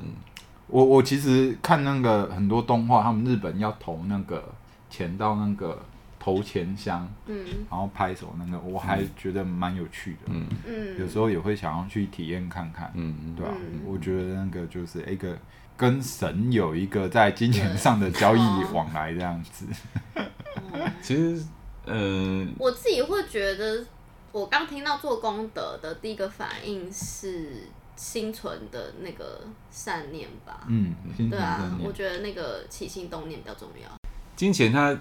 [0.67, 4.53] 我我其实看那个很多动画，他们日本要投那个
[4.89, 5.81] 钱到那个。
[6.21, 13.53] 投钱箱，嗯，然后拍手那个，我还觉得蛮有趣的，嗯嗯，有时候也会想要去体验看看，嗯嗯，对吧？
[13.85, 15.37] 我觉得那个就是一个
[15.79, 18.39] 跟神有一个在金钱上的交易
[18.73, 19.65] 往来这样子。
[21.01, 21.41] 其实，
[21.85, 23.85] 嗯，我自己会觉得，
[24.33, 27.63] 我刚听到做功德的第一个反应是
[27.95, 30.93] 心存的那个善念吧，嗯，
[31.29, 33.89] 对啊，我觉得那个起心动念比较重要。
[34.35, 34.93] 金钱它。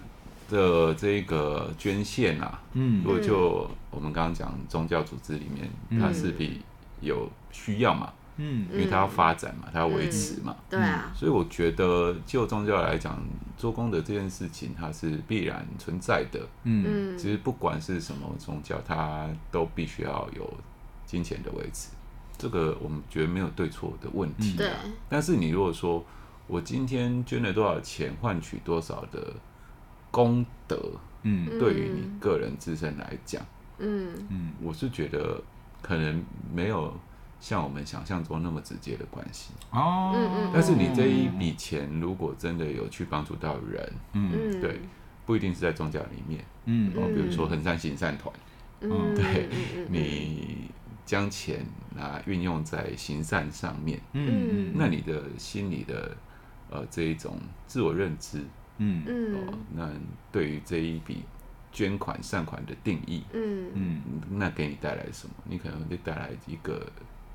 [0.51, 6.63] 的这个捐献啊，嗯，如果就我们刚刚讲宗教组织里面，嗯、它是比
[7.03, 13.23] 有需要嘛，嗯，因为它要发展嘛，它要维持嘛，对啊，所以我觉得就宗教来讲，
[13.57, 20.51] 做功德这件事情它是必然存在的，嗯，其实不管是什么宗教，它都必须要有
[21.05, 21.91] 金钱的维持，
[22.39, 24.71] 这个我们觉得没有对错的问题，对，
[25.09, 26.05] 但是你如果说
[26.47, 29.35] 我今天捐了多少钱，换取多少的。
[30.11, 30.81] 功德，
[31.23, 33.43] 嗯，对于你个人自身来讲，
[33.77, 34.11] 嗯。
[34.31, 35.39] 嗯，我是觉得
[35.83, 36.91] 可能没有
[37.41, 39.53] 像我们想象中那么直接的关系。
[39.71, 40.51] 哦。
[40.53, 44.81] 但是你这一笔钱如果真的有去帮助到人，嗯，对，
[45.27, 48.35] 不一定是在宗教里面，嗯，哦，比如说恒山行善团，
[48.81, 49.49] 嗯，对，
[49.89, 50.71] 你
[51.05, 56.17] 将钱拿运用在行善上面，嗯，那你的心里的
[56.71, 58.45] 呃这一种自我认知。
[58.81, 59.03] 嗯，
[59.35, 59.91] 哦，那
[60.31, 61.25] 对于这一笔
[61.73, 63.71] 捐款善款的定义，嗯。
[63.75, 65.35] 嗯，那给你带来什么？
[65.45, 66.87] 你可能会带来一个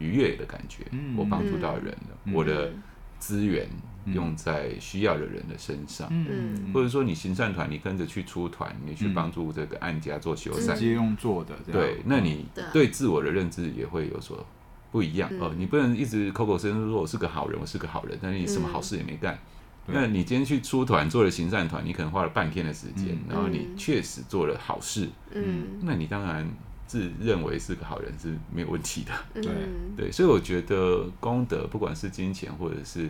[0.04, 0.84] 愉悦的感觉。
[0.92, 2.72] 嗯，我帮助到人了，嗯、我的
[3.20, 3.68] 资源
[4.06, 6.08] 用在需要的人的身上。
[6.12, 11.56] 嗯，或者说你行善团，你跟着去出团，你去帮助这个案家做修缮，直接用做的。
[11.72, 14.46] 对，那你对自我的认知也会有所
[14.92, 15.30] 不一样。
[15.40, 19.40] 哦、嗯，你不能一直口口声声说我是个好人，我是个好人，但是你什么好事也没干。
[19.86, 26.48] 那你今天去出团做了行善团，你可能花了半天的时间，嗯、然后你确实做了好事，嗯，那你当然
[26.88, 29.52] 自认为是个好人是没有问题的，对。
[29.98, 33.10] 对，所以我觉得功德不管是金钱或者是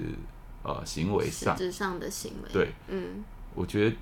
[0.63, 3.23] 呃行为上，实质上的行为，对，嗯，
[3.55, 3.95] 我觉得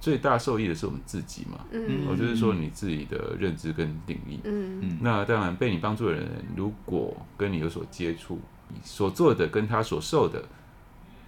[0.00, 4.80] 最大受益的是我们自己嘛，嗯，我就是说你自己的认知跟定义，嗯。
[4.82, 8.40] 嗯，那当然被你帮助的人如果跟你有所接触。
[8.82, 10.42] 所做的跟他所受的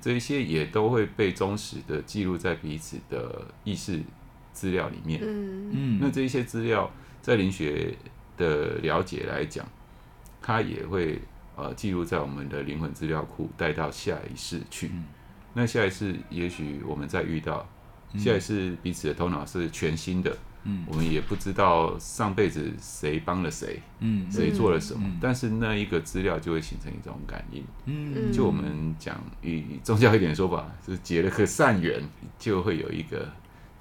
[0.00, 4.00] 这一些，也都会被忠实的记录在彼此的意识
[4.52, 5.20] 资料里面。
[5.22, 5.70] 嗯。
[5.70, 6.90] 嗯，那这一些资料
[7.26, 7.92] 在灵学
[8.36, 9.66] 的了解来讲，
[10.40, 11.20] 它也会
[11.56, 14.90] 呃记录在我们的灵魂资料库，带到下一世去。
[14.92, 15.04] 嗯。
[15.52, 17.68] 那下一世，也许我们再遇到，
[18.16, 25.18] 下一世彼此的头脑是全新的，嗯，我们也不知道上辈子谁帮了谁，嗯，谁做了什么，嗯。
[25.20, 27.64] 但是那一个资料就会形成一种感应。
[27.86, 32.00] 嗯，就我们讲以宗教一点说法，就是结了个善缘，
[32.38, 33.28] 就会有一个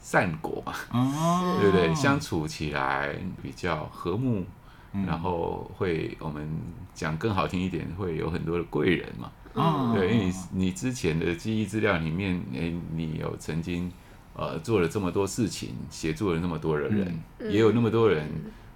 [0.06, 1.95] 善果嘛，哦， 对不对？
[1.95, 4.45] 相处起来比较和睦，
[4.93, 6.47] 嗯然后会我们
[6.93, 9.32] 讲更好听一点，会有很多的贵人嘛。
[9.56, 13.91] 哦对，因为你你之前的记忆资料里面，诶，你有曾经
[14.36, 18.30] 呃做了这么多事情，协助了那么多的人，嗯也有那么多人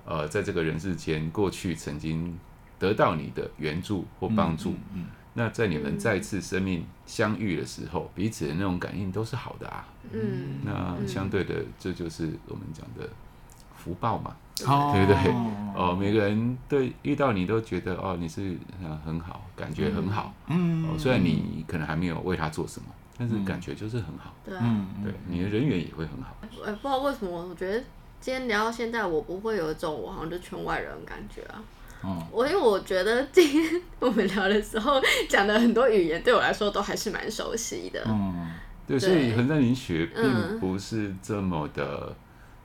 [0.06, 2.36] 呃在这个人世间过去曾经
[2.80, 4.74] 得到你的援助或帮助。
[4.96, 9.88] 嗯，那在你们再次生命相遇的时候，彼此的那种感应都是好的啊。
[10.12, 13.08] 嗯那相对的，这就是我们讲的
[13.78, 14.36] 福报嘛。
[14.66, 15.32] 哦，对不对
[15.74, 20.34] 哦，每个人对遇到你都觉得哦，你是呃很好，感觉很好。
[20.48, 24.34] 嗯，哦，虽然你可能还没有为他做什么，但是感觉就是很好。
[24.44, 24.54] 对
[25.02, 26.36] 对，你的人缘也会很好。
[26.42, 27.82] 哎，不知道为什么，我觉得
[28.20, 31.64] 今天聊到现在，我不会有一种我好像就圈外人的感觉啊。
[32.02, 38.02] 哦，我因为我觉得今天我们聊的时候讲的很多语言，对我来说都还是蛮熟悉的。
[38.08, 38.52] 嗯，
[38.88, 42.16] 对，对所以横山林学嗯并不是这么的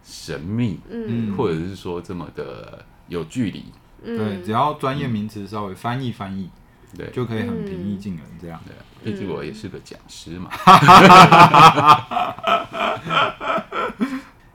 [0.04, 3.64] 神秘，嗯或者是说这么的有距离。
[4.04, 6.48] 嗯，对，只要专业名词稍微翻译翻译，
[6.96, 8.60] 对，就可以很平易近人这样。
[8.64, 10.48] 对，毕竟我也是个讲师嘛。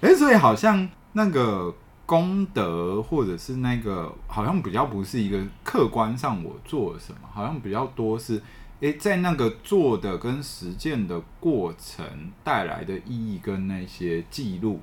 [0.01, 1.75] 哎，所以好像那个
[2.10, 8.41] 功德，或者是那个，好像比较不是一个客观上我做了什么，好像比较多是，
[8.82, 12.03] 哎，在那个做的跟实践的过程
[12.43, 14.82] 带来的意义跟那些记录，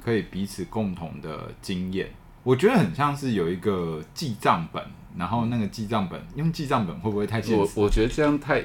[0.00, 2.08] 可以彼此共同的经验。
[2.44, 4.80] 我觉得很像是有一个记账本，
[5.18, 7.40] 然后那个记账本用记账本会不会太？
[7.48, 8.62] 我我觉得这样太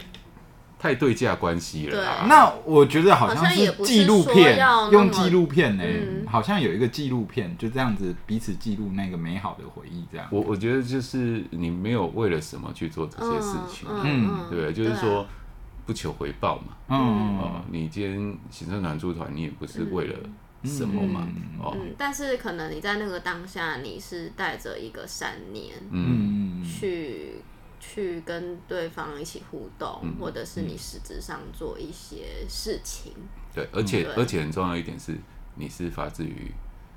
[0.78, 2.26] 太对价关系了啦。
[2.28, 4.60] 那我觉得好像是纪录片
[4.92, 10.28] 用纪录片呢、嗯好像有一个纪录片就这样子彼此记录那个美好的回忆，这样。
[10.32, 14.74] 我我觉得就是你没有为了什么去做这些事情，嗯对不对？
[14.74, 15.26] 就是说
[15.86, 16.76] 不求回报嘛。
[16.90, 16.98] 嗯
[17.40, 20.16] 哦，你今天行政团驻团，你也不是为了
[20.66, 21.26] 什么嘛。
[21.26, 27.36] 嗯哦，嗯，但是可能你在那个当下，你是带着一个善念嗯，嗯去、
[27.94, 33.14] 去跟对方一起互动，嗯或者是你实质上做一些事情。
[33.54, 35.16] 对，而且而且很重要一点是，
[35.56, 36.52] 你是发自于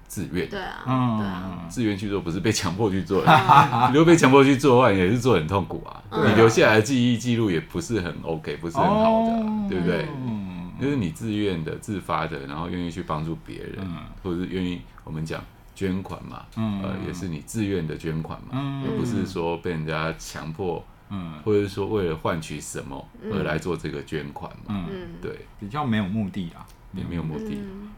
[0.06, 3.30] 自愿，对啊，嗯对啊，自愿去做，不是被强迫去做的。
[3.92, 6.02] 如果被强迫去做的话，也是做很痛苦啊。
[6.10, 10.06] 嗯你留下来的记忆记录也不是很 OK，不是很好的啊，哦对不对？
[10.26, 10.48] 嗯
[10.80, 15.44] 就是你自愿的、自发的，然后愿意去帮助别人，嗯或者是愿意我们讲
[15.78, 16.82] 捐款嘛，嗯。
[16.82, 18.84] 呃，也是你自愿的捐款嘛，嗯。
[18.84, 21.40] 而不是说被人家强迫，嗯。
[21.44, 26.66] 或者是说为了换取什么而来做这个捐款嘛，嗯，嗯，对，比较没有目的啊。
[26.94, 27.50] 也没有目的。
[27.54, 27.90] 嗯。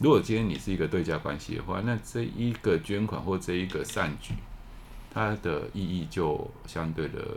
[0.00, 4.32] 如果今天你是一个对价关系的话，那这一个捐款或这一个善举，
[5.12, 7.36] 它的意义就相对的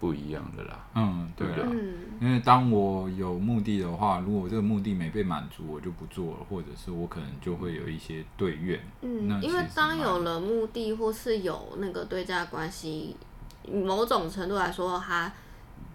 [0.00, 0.78] 不一样的啦。
[0.94, 1.58] 嗯，对啊。
[1.62, 8.80] 嗯因为当我有目的的话，如果这个目的没被满足，我就不做了，或者是我可能就会有一些对怨。
[9.02, 13.16] 嗯，因为当有了目的或是有那个对价关系，
[13.70, 15.30] 某种程度来说，它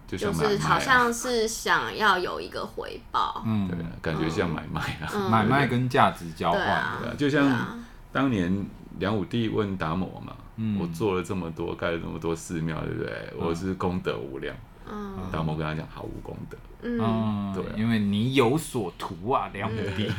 [0.06, 3.42] 就就是好像是想要有一个回报。
[3.46, 5.10] 嗯，对啊，感觉像买卖啊。
[5.14, 6.60] 嗯买卖跟价值交换。
[6.60, 7.80] 对啊对啊，就像
[8.12, 8.66] 当年
[8.98, 13.32] 梁武帝问达摩嘛，嗯我做了这么多，盖了这么多寺庙，对不对？
[13.38, 14.54] 我是功德无量。
[14.92, 20.08] 嗯达摩跟他讲毫无功德，嗯嗯，对啊因为你有所图啊，梁武帝。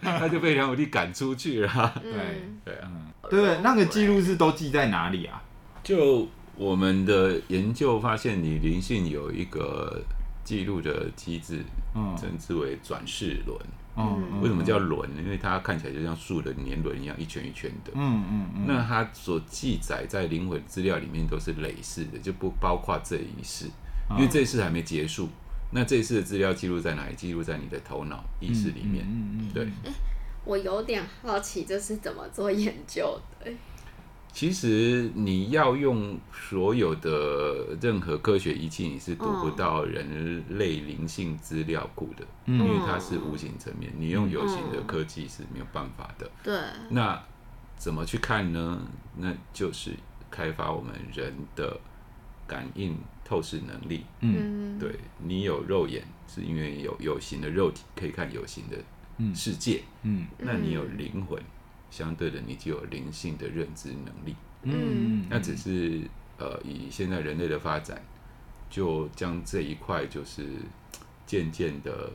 [0.00, 1.92] 他就被梁武帝赶出去了。
[2.02, 2.90] 对嗯对啊，
[3.28, 5.42] 对，那个记录是都记在哪里啊？
[5.84, 10.00] 就我们的研究发现，你灵性有一个
[10.42, 11.62] 记录的机制，
[11.94, 13.58] 嗯称之为转世轮。
[13.96, 15.22] 嗯，为什么叫轮呢？
[15.22, 17.92] 因为它看起来就像树的年轮一样，一圈一圈的。
[17.94, 23.66] 嗯嗯嗯，那它所记载在灵魂资料里面都是累世的，就不包括这一世，
[24.12, 25.28] 因为这一世还没结束。
[25.74, 27.14] 那这一世的资料记录在哪里？
[27.14, 29.04] 记录在你的头脑意识里面。
[29.06, 29.68] 嗯嗯，对，
[30.44, 33.50] 我有点好奇，这是怎么做研究的？
[34.32, 46.30] 其实你要用所有的任何科学仪器，你是读不到人类灵性资料库的，嗯因为它是无形层面，你用有形的科技是没有办法的。
[46.42, 46.58] 对，
[46.88, 47.22] 那
[47.76, 48.80] 怎么去看呢？
[49.18, 49.90] 那就是
[50.30, 51.78] 开发我们人的
[52.46, 54.06] 感应透视能力。
[54.20, 58.78] 嗯，对，你有肉眼，是因为有有形的肉体可以看有形的
[59.34, 59.82] 世界。
[60.04, 61.38] 嗯，那你有灵魂，
[61.92, 64.34] 相对的你就有灵性的认知能力。
[64.62, 66.00] 嗯，那只是
[66.38, 68.02] 呃，以现在人类的发展，
[68.70, 70.46] 就将这一块就是
[71.26, 72.10] 渐渐的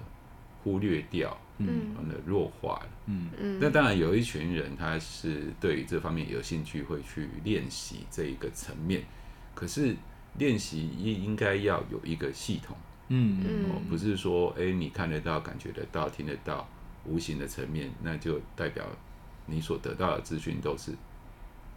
[0.63, 2.89] 忽略掉，嗯，的弱化了。
[3.05, 3.59] 嗯嗯。
[3.61, 9.03] 那当然有一群人，他是对于这方面有兴趣，会去练习这一个层面。
[9.53, 9.95] 可是
[10.37, 12.75] 练习应应该要有一个系统。
[13.09, 13.69] 嗯嗯。
[13.69, 16.67] 哦，不是说哎，你看得到、感觉得到、听得到，
[17.05, 18.85] 无形的层面，那就代表
[19.47, 20.93] 你所得到的资讯都是。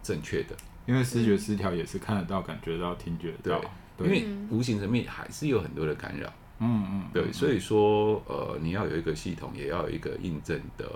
[0.03, 0.57] 正确的，
[0.87, 3.61] 因为视觉失调也是看得到、感觉到、听觉到，
[3.99, 6.33] 对，因为无形层面还是有很多的干扰。
[6.59, 10.89] 嗯嗯，对，所以说呃，你要有一个系统，也要有一个印证的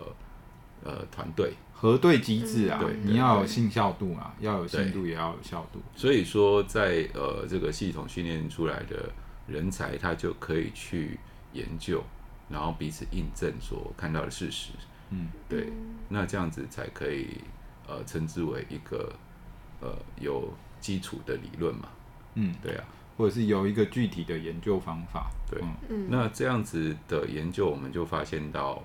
[0.83, 5.81] 呃团队核对机制啊，对，你要有信效度啊，要有信度，也要有效度。
[5.95, 9.12] 所以说在呃这个系统训练出来的
[9.47, 11.18] 人才，他就可以去
[11.53, 12.03] 研究，
[12.49, 14.70] 然后彼此印证所看到的事实。
[15.15, 15.73] 嗯，对，
[16.09, 17.29] 那这样子才可以。
[17.87, 19.12] 呃，称之为一个
[19.83, 20.51] 呃有
[20.81, 21.91] 基础的理论嘛，
[22.33, 22.85] 嗯，对啊，
[23.15, 25.61] 或者是有一个具体的研究方法，对，
[25.91, 28.83] 嗯，那这样子的研究，我们就发现到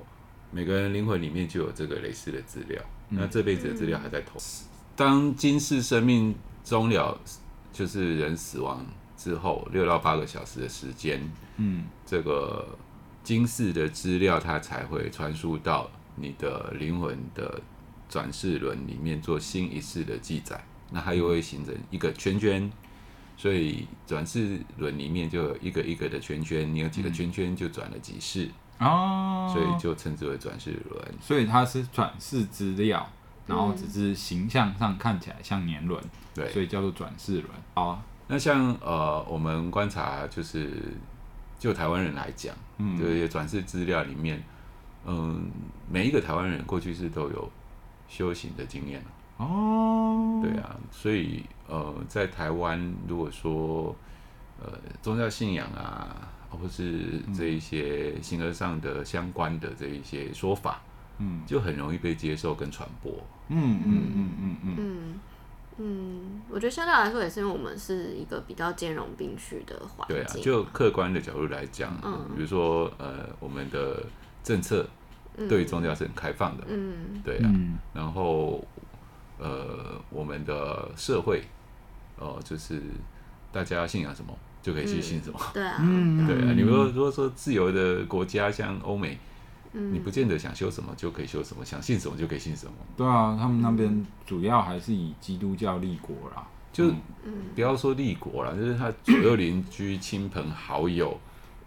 [0.51, 4.37] 每个人灵魂里面就有这个类似的资料，嗯、那这辈子的资料还在投。
[4.37, 4.67] 嗯、
[4.97, 7.17] 当今世生命终了，
[7.71, 11.21] 就是人死亡之后六到八个小时的时间，
[11.55, 12.67] 嗯，这个
[13.23, 15.89] 今世的资料它才会传输到
[16.19, 17.61] 你的灵魂的。
[18.11, 20.59] 转世轮里面做新一世的记载，
[20.89, 22.67] 那它又会形成一个圈圈，
[23.37, 28.49] 所以转世轮里面就有一个一个的圈圈，你有几个圈圈就转了几世
[28.79, 31.05] 哦，所以就称之为转世轮。
[31.21, 33.07] 所以它是转世资料，
[33.45, 36.03] 然后只是形象上看起来像年轮，
[36.33, 37.47] 对，所以叫做转世轮。
[37.75, 40.95] 好，那像呃，我们观察就是
[41.59, 44.43] 就台湾人来讲，嗯，这些转世资料里面，
[45.05, 45.49] 嗯，
[45.89, 47.49] 每一个台湾人过去是都有。
[48.11, 48.99] 修行的经验
[49.37, 53.95] 哦，对啊，所以呃，在台湾如果说
[54.59, 60.81] 呃宗教信仰啊，或是这一些形而上的相关的这一些说法，
[61.19, 63.11] 嗯，就很容易被接受跟传播。
[63.49, 65.19] 嗯嗯嗯嗯嗯嗯
[65.77, 70.17] 嗯，我觉得相对来说也是因为我们是一个比较兼容并蓄的环境。
[70.17, 74.03] 对啊，就客观的角度来讲，嗯，比如说呃，我们的
[74.43, 74.87] 政策。
[75.47, 78.61] 对宗教是很开放的，嗯，对啊，嗯、然后
[79.37, 81.43] 呃，我们的社会
[82.17, 82.81] 哦、呃，就是
[83.49, 85.39] 大家信仰什么就可以去信什么，
[85.79, 86.53] 嗯、对啊，对啊。
[86.53, 89.17] 你如果如果说自由的国家像欧美，
[89.71, 92.73] 嗯、你不见得想修什么就可以修什么，想信什么就可以信什么。
[92.97, 96.91] 对啊，他们那边主要还是以基督教立国啦，就、
[97.23, 101.17] 嗯、不要说立国了，就是他左右邻居、亲朋好友，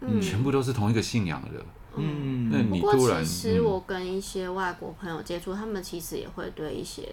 [0.01, 1.65] 嗯，全部都是同一个信仰的。
[1.97, 7.07] 嗯，那你突然，不过其实我跟一些外国朋友接触，嗯、他们其实也会对一些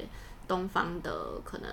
[0.49, 1.71] 东方的可能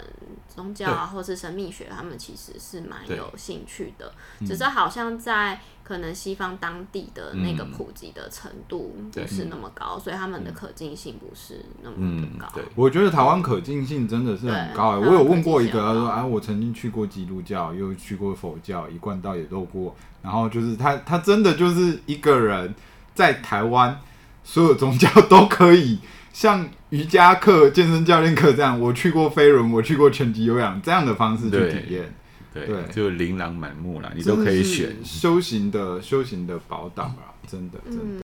[0.48, 4.12] 宗教啊，或是神秘学，他们其实是蛮有兴趣的。
[4.46, 12.48] 只是好像在可能西方当地的那个普及的程度不是那么高，嗯、所以他们的可进性不是那么的高。
[12.54, 15.08] 对，我觉得台湾可进性真的是很高哎、欸。
[15.08, 19.96] 我有问过一个，他说啊，我曾经去过基督教，又去过佛教，一贯道也都过。
[20.22, 22.76] 然后就是他，他真的就是一个人。
[23.18, 24.00] 在台湾，
[24.44, 25.98] 所有宗教都可以
[26.32, 28.80] 像瑜伽课、健身教练课这样。
[28.80, 32.14] 我去过飞轮，我去过拳击有氧这样的方式去体验。
[32.54, 37.34] 对，对就琳琅满目啦，你都可以选修行的修行的宝岛啊！
[37.48, 38.24] 真的，真的。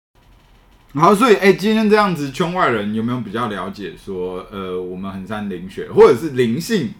[0.92, 6.90] 然后、嗯，所以，哎、欸，今天这样子，圈外人有没有比较了解说，呃，我们衡山灵学或者是灵性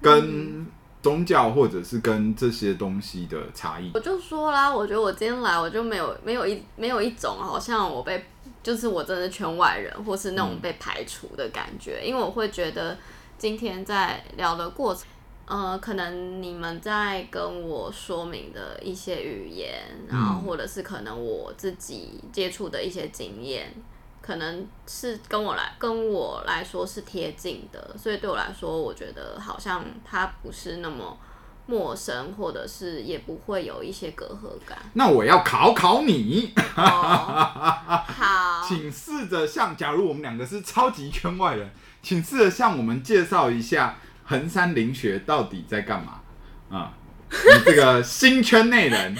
[0.00, 0.66] 跟、嗯
[1.04, 8.24] 宗教或者是跟这些东西的差异，我就说啦，我觉得我今天来，我就没有没有一没有一种好像我被
[8.62, 12.96] 就是我真的圈外人，或是那种被排除的感觉，嗯、因为我会觉得
[13.36, 15.04] 今天在聊的过程，
[15.44, 23.74] 呃，可能你们在跟我说明的一些语言，然后或者是可能我自己接触的一些经验。
[24.24, 31.18] 可能是跟我来跟我来说是贴近的，所以对我来说，我觉得好像它不是那么
[31.66, 34.78] 陌生，或者是也不会有一些隔阂感。
[34.94, 36.80] 那我要考考你，哦、
[38.06, 41.70] 好，请试着像，假如我们两个是超级圈外人，
[42.02, 46.22] 请试着向我们介绍一下衡山林学到底在干嘛
[46.70, 46.94] 啊？
[47.28, 49.14] 你这个新圈内人。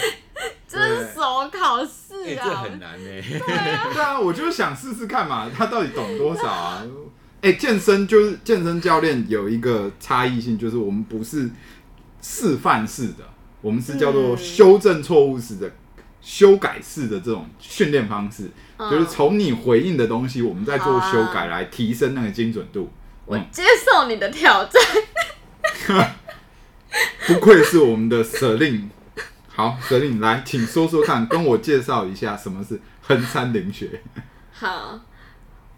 [0.75, 2.45] 这是什么考试啊？
[2.45, 3.11] 这很难呢。
[3.23, 6.83] 对啊， 对啊，我就想试试看嘛，他到底懂多少啊？
[7.43, 11.49] 哎， 健身就是健身教练有一个差异性，就是我们不是
[12.21, 13.25] 示范式的，
[13.61, 15.71] 我们是叫做修正错误式的、
[16.21, 22.91] 修改式的这种训练方式，嗯、就是从你回应的东西，我们再做修改来提升那个精准度。
[23.27, 24.83] 我接受你的挑战，
[27.27, 28.91] 不愧是我们的舍令。
[29.55, 34.03] 好，舍令来，请说说看，跟我介绍一下什么是横山灵学。
[34.53, 34.99] 好，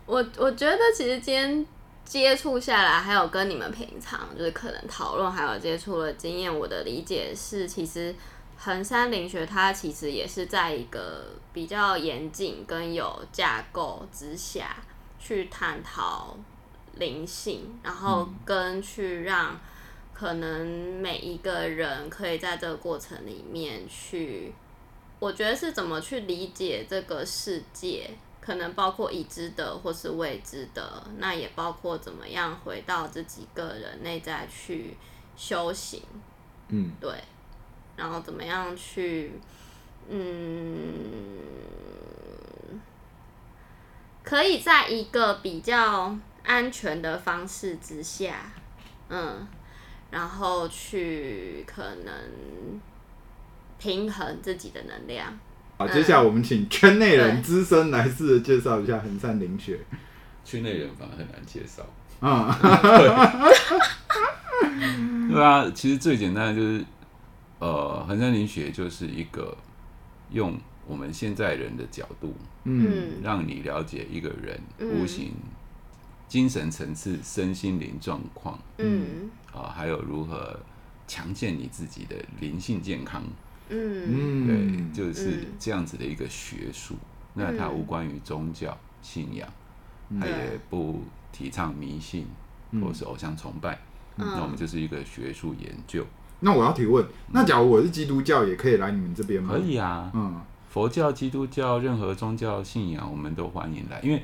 [0.06, 1.66] 我我觉得其实今天
[2.04, 8.14] 接触下来，还有跟你们平常就是可能讨论，还有接触的经验，我的理解是，其实
[8.56, 14.76] 横山灵学它其实也是在一个比较严谨跟有架构之下
[15.18, 16.36] 去探讨。
[16.98, 19.54] 灵性，然后跟去让
[20.16, 20.66] 可能
[21.02, 24.54] 每一个人可以在这个过程里面去，
[25.18, 28.08] 我觉得是怎么去理解这个世界，
[28.40, 34.96] 可能包括已知的或是未知的，那也包括怎么样回到自己个人内在去
[35.36, 36.02] 修行，
[36.68, 37.12] 嗯，对，
[37.96, 39.32] 然后怎么样去，
[40.08, 41.40] 嗯，
[44.22, 46.16] 可以在一个比较。
[46.48, 48.52] 安全的方式之下，
[49.08, 49.48] 嗯，
[50.11, 52.80] 然后去可能
[53.78, 55.38] 平衡自己的能量。
[55.78, 59.78] 好，接下来我们请圈内人资深来试着介绍一下横山灵学。
[60.44, 61.84] 圈内人反而很难介绍。
[62.20, 62.48] 嗯，
[65.28, 66.84] 对啊，其实最简单的就是，
[67.59, 69.54] 呃，横山灵学就是一个
[70.30, 72.34] 用我们现在人的角度，
[72.64, 75.34] 嗯，让你了解一个人无形。
[76.28, 80.59] 精神层次、身心灵状况，嗯，啊，还有如何
[81.07, 83.22] 强健你自己的灵性健康，
[83.70, 86.94] 嗯，对，就是这样子的一个学术。
[87.34, 89.48] 嗯、那它无关于宗教信仰，
[90.11, 91.02] 嗯、它也不
[91.32, 92.26] 提倡迷信、
[92.72, 93.78] 嗯、或是偶像崇拜。
[94.16, 96.04] 嗯、那我们就是一个学术研究。
[96.40, 99.54] 那我要提问，那假如我是基督教，也可以来你们这边吗？
[99.54, 104.22] 可以啊，嗯，佛教、基督教，任何宗教信仰，我们都欢迎来，因为。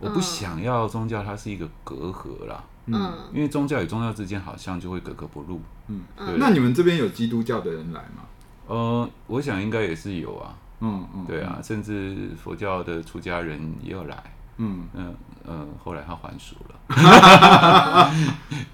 [0.00, 2.62] 我不想要宗教，它是一个隔阂啦。
[2.86, 5.60] 嗯，因为宗教与宗教之间好像就会格格不入。
[5.88, 6.36] 嗯，对。
[6.38, 8.24] 那你们这边有基督教的人来吗？
[8.66, 10.54] 呃，我想应该也是有啊。
[10.80, 14.22] 嗯嗯，对啊，甚至佛教的出家人也有来。
[14.58, 15.14] 嗯嗯
[15.46, 16.74] 嗯，后来他还俗了。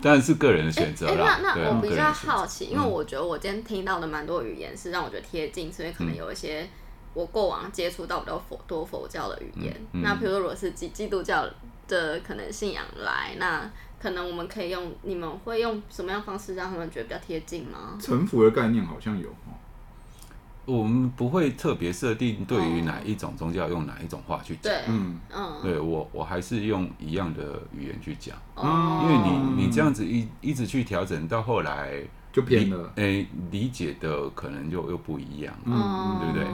[0.02, 1.38] 但是个人的选择啦。
[1.42, 6.68] 那那我比较好奇，因为我觉得我今天听到的蛮多语言是让我觉得贴近，所以可能有一些。
[7.12, 11.44] 我过往接触到比较佛多佛教的语言，那比如说如果是基基督教
[11.88, 13.68] 的可能信仰来，那
[14.00, 17.98] 可能我们可以用你们会用什么样方式让他们觉得比较贴近吗？
[18.00, 19.28] 臣服的概念好像有，
[20.64, 25.18] 我们不会特别设定对于哪一种宗教用哪一种话去讲，嗯。
[25.34, 29.18] 嗯，对我我还是用一样的语言去讲，哦、因为
[29.58, 32.02] 你你这样子一一直去调整到后来。
[32.32, 36.44] 就偏了，诶、欸，理解的可能就又不一样，嗯，对不对？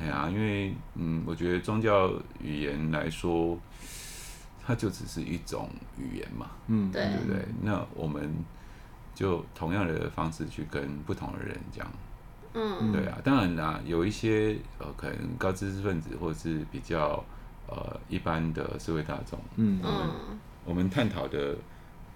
[0.00, 2.10] 哎呀、啊，因为嗯，我觉得宗教
[2.42, 3.56] 语言来说，
[4.66, 7.44] 它就只是一种语言嘛，嗯，对不对？
[7.62, 8.32] 那我们
[9.14, 11.86] 就同样的方式去跟不同的人讲，
[12.54, 13.18] 嗯，对啊。
[13.22, 17.24] 当然啦，有一些呃，可能高知识分子或者是比较
[17.68, 19.80] 呃一般的社会大众，嗯，
[20.64, 21.56] 我们探讨的。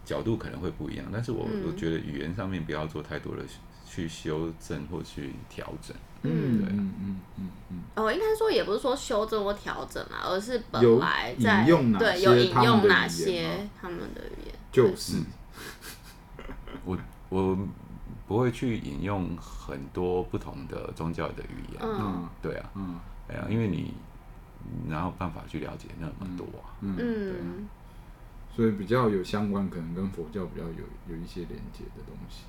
[0.04, 3.42] 角度可能会不一样，但是我我觉得语言上面不要做太多的
[3.88, 5.96] 去修正或去调整。
[6.22, 7.80] 嗯，对，嗯嗯嗯嗯。
[7.94, 15.22] 哦，应该说也不是说修正或调整嘛，而是本来在对有引用哪些他们的语言，就是
[16.84, 17.56] 我我
[18.26, 21.80] 不会去引用很多不同的宗教的语言。
[21.82, 23.94] 嗯，对啊，嗯，哎呀，因为你
[24.86, 26.74] 哪有办法去了解那么多啊？
[26.80, 27.06] 嗯，对。
[28.56, 32.42] 所以比较有相关，可能跟佛教比较有有一些连接的东西。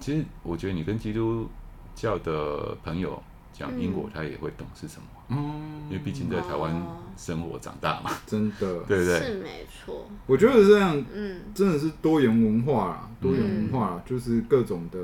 [0.00, 1.48] 其实我觉得你跟基督
[1.94, 3.22] 教的朋友
[3.52, 5.06] 讲因果，他也会懂是什么。
[5.28, 6.74] 嗯，因为毕竟在台湾
[7.16, 9.20] 生活长大嘛，真的，对不对？
[9.20, 10.06] 是没错。
[10.26, 14.98] 我觉得这样，嗯，真的是多元文化啦，多元文化啦，就是各种的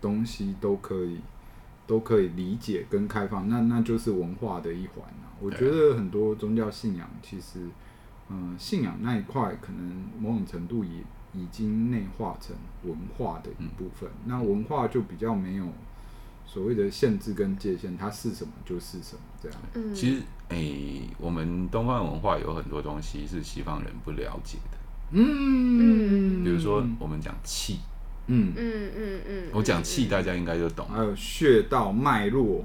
[0.00, 1.20] 东西都可以
[1.86, 5.30] 都可以理解跟开放，那那就是文化的一环啊。
[5.40, 7.68] 我觉得很多宗教信仰其实。
[8.30, 11.04] 嗯，信仰那一块可能某种程度也
[11.34, 12.54] 已经内化成
[12.84, 14.08] 文化的一部分。
[14.08, 15.66] 嗯、那文化就比较没有
[16.46, 19.58] 所谓的限制跟界限，它是什么就是什么这样。
[19.74, 24.78] 嗯，其实诶、欸，我们东方文化有很多东西是西方人不了解的。
[25.10, 27.80] 嗯，比如说我们讲气，
[28.26, 30.86] 嗯嗯嗯嗯，我讲气大家应该就懂。
[30.88, 32.64] 还有穴道脉络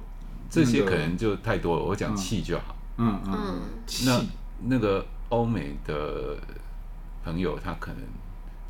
[0.50, 2.76] 这些可能就太多了，我讲气就好。
[2.98, 4.22] 嗯嗯，嗯气那
[4.68, 5.06] 那个。
[5.30, 6.36] 欧美的
[7.24, 8.02] 朋友，他可能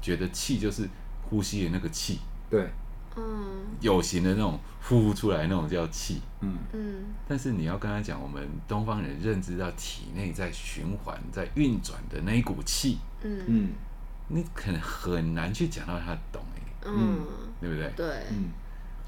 [0.02, 0.88] 觉得气就是
[1.24, 2.20] 呼吸的那个气，
[2.50, 2.70] 对，
[3.16, 6.58] 嗯，有形的那种呼出来那种叫气，嗯。
[6.74, 13.44] 嗯，但是你要跟他讲，我们东方人认知到体内在循环、在运转的那一股气，嗯。
[13.48, 13.70] 嗯。
[14.32, 17.26] 你可能很难去讲到他懂哎，嗯，
[17.60, 17.92] 对不对？
[17.96, 18.52] 对，嗯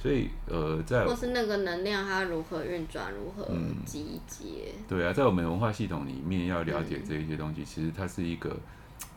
[0.02, 3.86] 所以呃，在或是那个能量它如何运转，如何嗯。
[3.86, 8.58] 集结，对啊，在我们文化系统里面要了解这一些东西，其实它是一个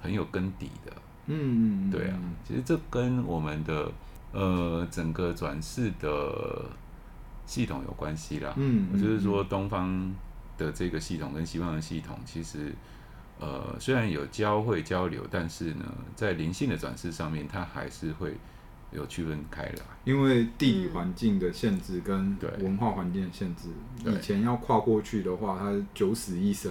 [0.02, 0.92] 很有根底的。
[1.26, 3.90] 嗯嗯，对啊，其实这跟我们的
[4.32, 6.66] 呃整个转世的
[7.46, 8.52] 系统有关系啦。
[8.56, 10.14] 嗯我就是说东方
[10.58, 12.72] 的这个系统跟西方的系统，其实
[13.40, 18.36] 呃虽然有交汇交流，但是呢，在灵性的转世上面，它还是会
[18.92, 19.80] 有区分开来。
[20.04, 23.68] 因为地理环境的限制跟对文化环境的限制，
[24.04, 26.70] 以前要跨过去的话，它九死一生，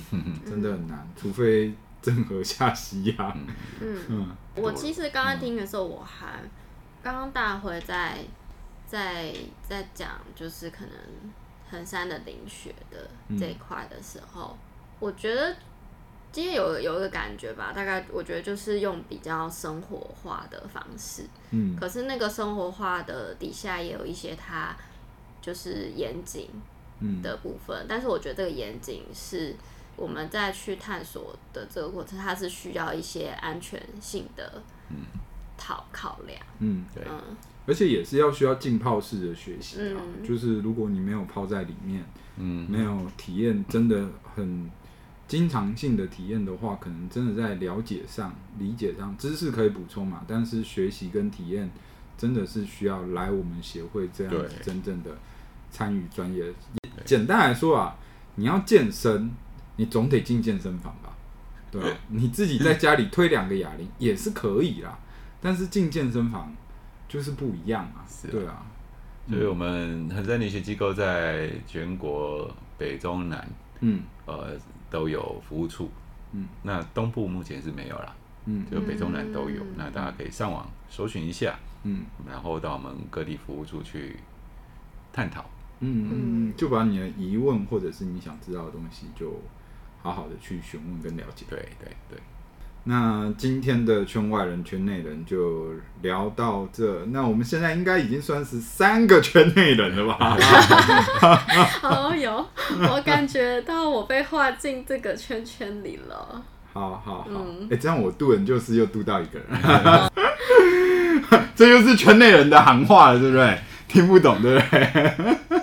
[0.46, 1.72] 真的很难，除非
[2.04, 3.46] 郑和下西洋。
[3.80, 4.04] 嗯。
[4.08, 4.36] 嗯。
[4.56, 6.42] 我其实刚刚听的时候，我还
[7.02, 8.18] 刚刚大会在
[8.86, 9.32] 在
[9.68, 10.92] 在讲，就是可能
[11.70, 14.56] 衡山的林雪的这一块的时候，
[15.00, 15.56] 我觉得
[16.30, 21.76] 今天有有一个感觉吧，大概我觉得就是用比较生活化的方式，嗯。
[21.76, 24.76] 可是那个生活化的底下也有一些它
[25.40, 26.48] 就是严谨
[27.00, 27.20] 嗯。
[27.20, 29.56] 的部分，但是我觉得这个严谨是
[29.96, 34.62] 我们再去探索的这个过程，它是需要一些安全性的
[35.56, 36.38] 考考量。
[36.58, 37.20] 嗯，对，嗯
[37.66, 42.04] 而且也是要需要浸泡式的学习啊，嗯就是如果你没有泡在里面，
[42.36, 44.70] 嗯，没有体验真的很
[45.26, 51.70] 经常性的体验的话，可能真的在了解上、理解上，知识可以补充嘛，但是学习跟体验
[52.18, 55.16] 真的是需要来我们协会这样子对真正的
[55.70, 56.52] 参与专业。
[57.06, 57.96] 简单来说啊，
[58.34, 59.30] 你要健身，
[59.76, 61.10] 你总得进健身房吧？
[61.70, 61.88] 对吧？
[62.08, 64.98] 你自己在家里推两个哑铃 也是可以啦，
[65.40, 66.54] 但是进健身房
[67.08, 68.30] 就是不一样啊，是啊。
[68.30, 68.62] 对啊，
[69.28, 72.48] 所以我们恒山理学机构在全国
[72.78, 73.48] 北中南
[73.80, 74.02] 嗯。
[74.26, 74.50] 呃
[74.90, 75.90] 都有服务处，
[76.32, 78.14] 嗯，那东部目前是没有啦，
[78.44, 78.64] 嗯。
[78.70, 79.74] 就北中南都有，嗯。
[79.76, 82.04] 那大家可以上网搜寻一下，嗯。
[82.24, 84.16] 然后到我们各地服务处去
[85.12, 85.44] 探讨。
[85.80, 89.32] 嗯嗯，就把你的疑问或者是你想知道的东西，就
[90.04, 91.46] 好好的去询问跟了解。
[91.48, 92.18] 对对对，
[92.84, 95.70] 那今天的圈外人、圈内人就
[96.02, 97.06] 聊到这。
[97.06, 100.36] 那我们现在应该已经算是三个圈内人了吧？
[101.80, 102.46] 好 有，
[102.90, 106.42] 我感觉到我被划进这个圈圈里了。
[106.74, 110.10] 好好好，哎、嗯这样我渡人就是又渡到一个人，
[111.56, 113.58] 这又是圈内人的行话了，对不对？
[113.88, 115.60] 听不懂，对不对？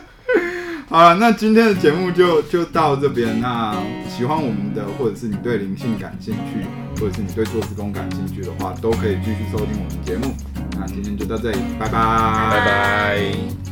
[0.91, 3.39] 好，那今天的节目就就到这边。
[3.39, 3.73] 那
[4.09, 6.65] 喜欢我们的，或者是你对灵性感兴趣，
[6.99, 10.35] 或者是你对做志工感兴趣的话，都可以继续收听我们节目。
[10.77, 13.70] 那今天就到这里，拜拜，拜拜。